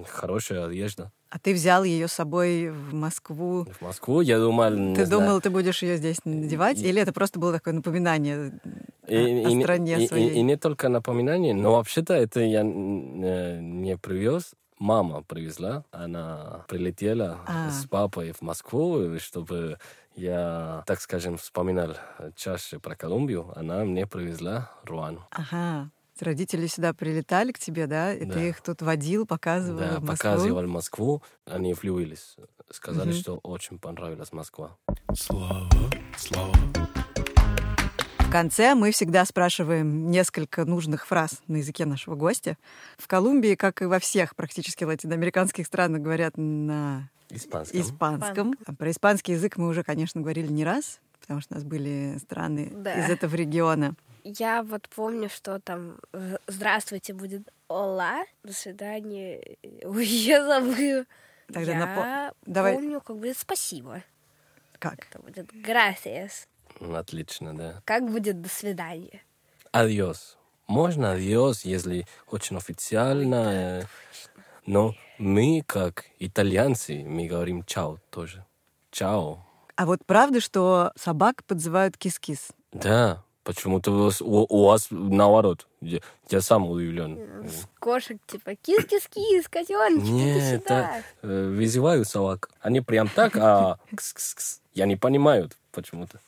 хорошая 0.09 0.66
одежда. 0.66 1.11
А 1.31 1.38
ты 1.40 1.53
взял 1.53 1.83
ее 1.83 2.07
с 2.07 2.12
собой 2.12 2.70
в 2.70 2.94
Москву. 2.94 3.64
В 3.64 3.83
Москву, 3.83 4.20
я 4.20 4.38
думал... 4.38 4.70
Ты 4.94 5.05
знаю, 5.05 5.09
думал, 5.22 5.40
ты 5.40 5.50
будешь 5.50 5.83
ее 5.83 5.96
здесь 5.96 6.18
надевать? 6.24 6.79
И- 6.81 6.87
Или 6.88 7.03
это 7.03 7.12
просто 7.12 7.40
было 7.40 7.53
такое 7.53 7.74
напоминание 7.74 8.61
И, 9.09 9.16
о- 9.16 9.29
и 9.29 9.44
о 9.44 9.50
не- 9.53 9.62
стране 9.62 9.98
и- 9.98 10.05
и- 10.05 10.07
своей? 10.09 10.31
и 10.31 10.42
не 10.42 10.57
только 10.57 10.88
напоминание, 10.88 11.53
но 11.53 11.72
вообще-то 11.72 12.14
это 12.14 12.38
я 12.40 12.61
э, 12.61 13.59
не 13.61 13.96
привез. 13.96 14.53
Мама 14.79 15.22
привезла. 15.22 15.85
Она 15.90 16.64
прилетела 16.68 17.40
А. 17.46 17.70
с 17.70 17.85
папой 17.87 18.33
в 18.33 18.40
Москву, 18.42 19.18
чтобы 19.18 19.79
я, 20.14 20.85
так 20.87 21.00
скажем, 21.00 21.37
вспоминал 21.37 21.96
чаще 22.37 22.79
про 22.79 22.94
Колумбию. 22.94 23.53
Она 23.57 23.85
мне 23.85 24.07
привезла 24.07 24.70
Руану. 24.85 25.27
Ага. 25.31 25.90
Родители 26.20 26.68
сюда 26.68 26.92
прилетали 26.94 27.50
к 27.50 27.59
тебе, 27.59 27.87
да? 27.88 28.14
И 28.14 28.24
Да. 28.24 28.35
ты 28.35 28.48
их 28.50 28.61
тут 28.62 28.83
водил, 28.83 29.27
показывал 29.27 29.79
Да, 29.81 29.87
в 29.98 30.05
Москву? 30.05 30.07
показывал 30.31 30.66
Москву. 30.68 31.22
Они 31.44 31.74
влюбились. 31.74 32.37
Сказали, 32.70 33.11
Мгм. 33.11 33.18
что 33.18 33.37
очень 33.42 33.79
понравилась 33.79 34.33
Москва. 34.33 34.77
Слава, 35.14 35.68
слава. 36.16 36.55
В 38.20 38.31
конце 38.31 38.74
мы 38.74 38.90
всегда 38.92 39.24
спрашиваем 39.24 40.11
несколько 40.11 40.64
нужных 40.64 41.07
фраз 41.07 41.40
на 41.46 41.57
языке 41.57 41.85
нашего 41.85 42.14
гостя. 42.16 42.57
В 42.96 43.07
Колумбии, 43.07 43.55
как 43.55 43.83
и 43.83 43.85
во 43.87 43.98
всех 43.98 44.35
практически 44.37 44.83
латиноамериканских 44.85 45.66
странах, 45.66 46.00
говорят 46.03 46.37
на 46.37 47.11
Испанском. 47.31 47.81
испанском. 47.81 48.55
А 48.66 48.74
Про 48.74 48.90
испанский 48.90 49.33
язык 49.33 49.57
мы 49.57 49.68
уже, 49.68 49.83
конечно, 49.83 50.20
говорили 50.20 50.50
не 50.53 50.64
раз, 50.64 51.00
потому 51.20 51.40
что 51.40 51.55
у 51.55 51.59
нас 51.59 51.64
были 51.64 52.18
страны 52.22 52.70
Да. 52.72 52.94
из 53.05 53.11
этого 53.11 53.35
региона. 53.35 53.94
Я 54.24 54.62
вот 54.62 54.88
помню, 54.88 55.28
что 55.28 55.60
там 55.60 55.98
«Здравствуйте» 56.46 57.12
будет 57.12 57.52
«Hola», 57.68 58.24
«До 58.42 58.52
свидания». 58.54 59.42
Ой, 59.84 60.06
я 60.06 60.44
забыла. 60.44 61.04
Тогда 61.52 61.72
я 61.72 61.78
напо- 61.78 62.34
давай- 62.46 62.74
помню, 62.74 63.00
как 63.02 63.16
будет 63.18 63.37
«Спасибо». 63.37 64.02
Как? 64.78 65.06
Это 65.10 65.18
будет 65.20 65.52
«Gracias». 65.52 66.46
М, 66.80 66.94
Отлично, 66.96 67.54
да. 67.54 67.82
Как 67.84 68.10
будет 68.10 68.40
«До 68.40 68.48
свидания»? 68.48 69.20
Adiós. 69.72 70.38
Можно 70.66 71.12
adiós, 71.12 71.64
если 71.66 72.06
очень 72.28 72.56
официально. 72.56 73.82
э, 73.82 73.82
Но 74.66 74.94
мы, 75.18 75.62
как 75.66 76.06
итальянцы, 76.18 77.04
мы 77.06 77.26
говорим 77.26 77.62
чао 77.64 77.98
тоже. 78.10 78.46
Чао. 78.90 79.44
А 79.76 79.84
вот 79.84 80.06
правда, 80.06 80.40
что 80.40 80.92
собак 80.96 81.44
подзывают 81.44 81.98
кис-кис? 81.98 82.48
Да, 82.72 83.22
почему-то 83.44 83.92
у 83.92 84.04
вас, 84.04 84.20
у, 84.20 84.46
у 84.48 84.66
вас 84.66 84.88
наоборот. 84.90 85.66
Я, 85.80 86.00
я 86.30 86.40
сам 86.40 86.68
удивлен. 86.68 87.18
С 87.46 87.68
кошек 87.78 88.18
типа 88.26 88.54
«Кис-кис-кис, 88.57 89.48
котеночек, 89.48 90.09
Нет, 90.11 90.62
сюда». 90.62 90.96
это, 90.96 91.04
э, 91.22 91.48
вызываю 91.50 92.04
собак. 92.04 92.50
Они 92.61 92.80
прям 92.80 93.09
так, 93.09 93.37
а 93.37 93.78
кс-кс-кс. 93.92 94.61
Я 94.72 94.87
не 94.87 94.96
понимаю 94.96 95.50
почему-то. 95.72 96.20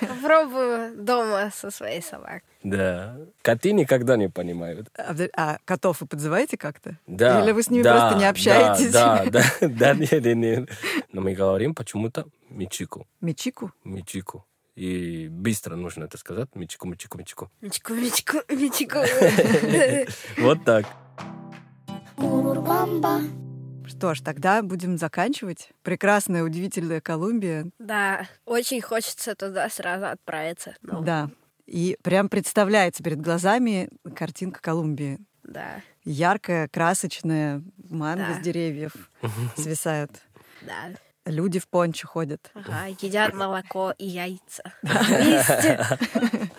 Попробую 0.00 0.96
дома 0.96 1.50
со 1.54 1.70
своей 1.70 2.02
собакой. 2.02 2.42
Да. 2.62 3.16
Коты 3.42 3.72
никогда 3.72 4.16
не 4.16 4.28
понимают. 4.28 4.88
А, 4.96 5.14
а 5.36 5.58
котов 5.64 6.00
вы 6.00 6.06
подзываете 6.06 6.56
как-то? 6.56 6.96
Да. 7.06 7.42
Или 7.42 7.52
вы 7.52 7.62
с 7.62 7.70
ними 7.70 7.82
да, 7.82 7.92
просто 8.00 8.18
не 8.18 8.24
общаетесь? 8.28 8.92
Да, 8.92 9.24
да, 9.26 9.44
да, 9.60 9.68
да, 9.68 9.94
нет, 9.94 10.10
нет, 10.10 10.36
нет. 10.36 10.68
Но 11.12 11.20
мы 11.20 11.34
говорим 11.34 11.74
почему-то 11.74 12.26
мичику, 12.48 13.06
Мечику? 13.20 13.72
мичику. 13.84 14.44
И 14.78 15.26
быстро 15.28 15.74
нужно 15.74 16.04
это 16.04 16.18
сказать. 16.18 16.48
Мичику, 16.54 16.86
мичику, 16.86 17.18
мичику. 17.18 17.50
Мичку, 17.60 17.94
мичку, 17.94 18.36
мичку. 18.48 18.98
Вот 20.40 20.64
так. 20.64 20.86
Что 23.86 24.14
ж, 24.14 24.20
тогда 24.20 24.62
будем 24.62 24.96
заканчивать. 24.98 25.70
Прекрасная, 25.82 26.44
удивительная 26.44 27.00
Колумбия. 27.00 27.66
Да, 27.80 28.28
очень 28.44 28.80
хочется 28.80 29.34
туда 29.34 29.68
сразу 29.68 30.06
отправиться. 30.06 30.76
Ну, 30.82 31.02
Да. 31.02 31.30
И 31.66 31.98
прям 32.02 32.28
представляется 32.28 33.02
перед 33.02 33.20
глазами 33.20 33.90
картинка 34.14 34.60
Колумбии. 34.62 35.18
Да, 35.42 35.82
Яркая, 36.04 36.68
красочная, 36.68 37.62
манго 37.90 38.26
Да. 38.28 38.34
с 38.40 38.42
деревьев 38.44 38.92
свисают. 39.56 40.12
да. 40.62 40.90
Люди 41.28 41.58
в 41.58 41.68
пончо 41.68 42.08
ходят. 42.08 42.50
Ага, 42.54 42.86
едят 43.00 43.34
молоко 43.34 43.94
и 43.98 44.06
яйца. 44.06 44.62
Вместе. 44.82 45.86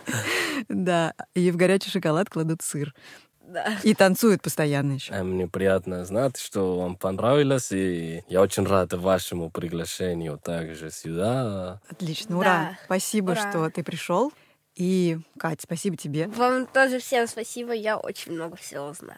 Да. 0.67 1.13
И 1.35 1.51
в 1.51 1.55
горячий 1.55 1.89
шоколад 1.89 2.29
кладут 2.29 2.61
сыр. 2.61 2.93
Да. 3.41 3.77
И 3.83 3.95
танцуют 3.95 4.41
постоянно 4.41 4.93
еще. 4.93 5.13
А 5.13 5.23
Мне 5.23 5.47
приятно 5.47 6.05
знать, 6.05 6.37
что 6.37 6.77
вам 6.77 6.95
понравилось, 6.97 7.71
и 7.71 8.23
я 8.27 8.41
очень 8.41 8.65
рад 8.65 8.93
вашему 8.93 9.49
приглашению 9.49 10.37
также 10.37 10.91
сюда. 10.91 11.81
Отлично, 11.89 12.37
ура. 12.37 12.45
Да. 12.45 12.77
Спасибо, 12.85 13.31
Ура. 13.31 13.49
что 13.49 13.69
ты 13.71 13.83
пришел. 13.83 14.31
И, 14.75 15.17
Кать, 15.39 15.61
спасибо 15.61 15.97
тебе. 15.97 16.27
Вам 16.27 16.67
тоже 16.67 16.99
всем 16.99 17.25
спасибо, 17.27 17.73
я 17.73 17.97
очень 17.97 18.33
много 18.33 18.55
всего 18.55 18.87
узнала. 18.89 19.17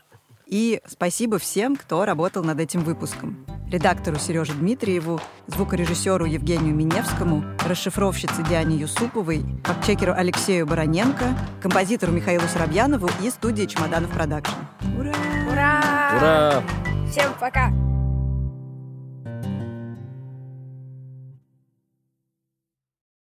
И 0.52 0.82
спасибо 0.86 1.40
всем, 1.40 1.78
кто 1.78 2.04
работал 2.04 2.44
над 2.44 2.60
этим 2.60 2.82
выпуском. 2.82 3.46
Редактору 3.72 4.20
Сереже 4.20 4.52
Дмитриеву, 4.52 5.22
звукорежиссеру 5.48 6.26
Евгению 6.26 6.76
Миневскому, 6.76 7.46
расшифровщице 7.66 8.44
Диане 8.44 8.76
Юсуповой, 8.76 9.46
фактчекеру 9.64 10.14
Алексею 10.14 10.68
Бароненко, 10.68 11.38
композитору 11.62 12.12
Михаилу 12.12 12.44
Соробьянову 12.50 13.10
и 13.24 13.30
студии 13.30 13.64
«Чемоданов 13.64 14.12
Продакшн». 14.12 14.56
Ура! 15.00 15.14
Ура! 15.50 16.18
Ура! 16.18 16.64
Всем 17.10 17.32
пока! 17.40 17.72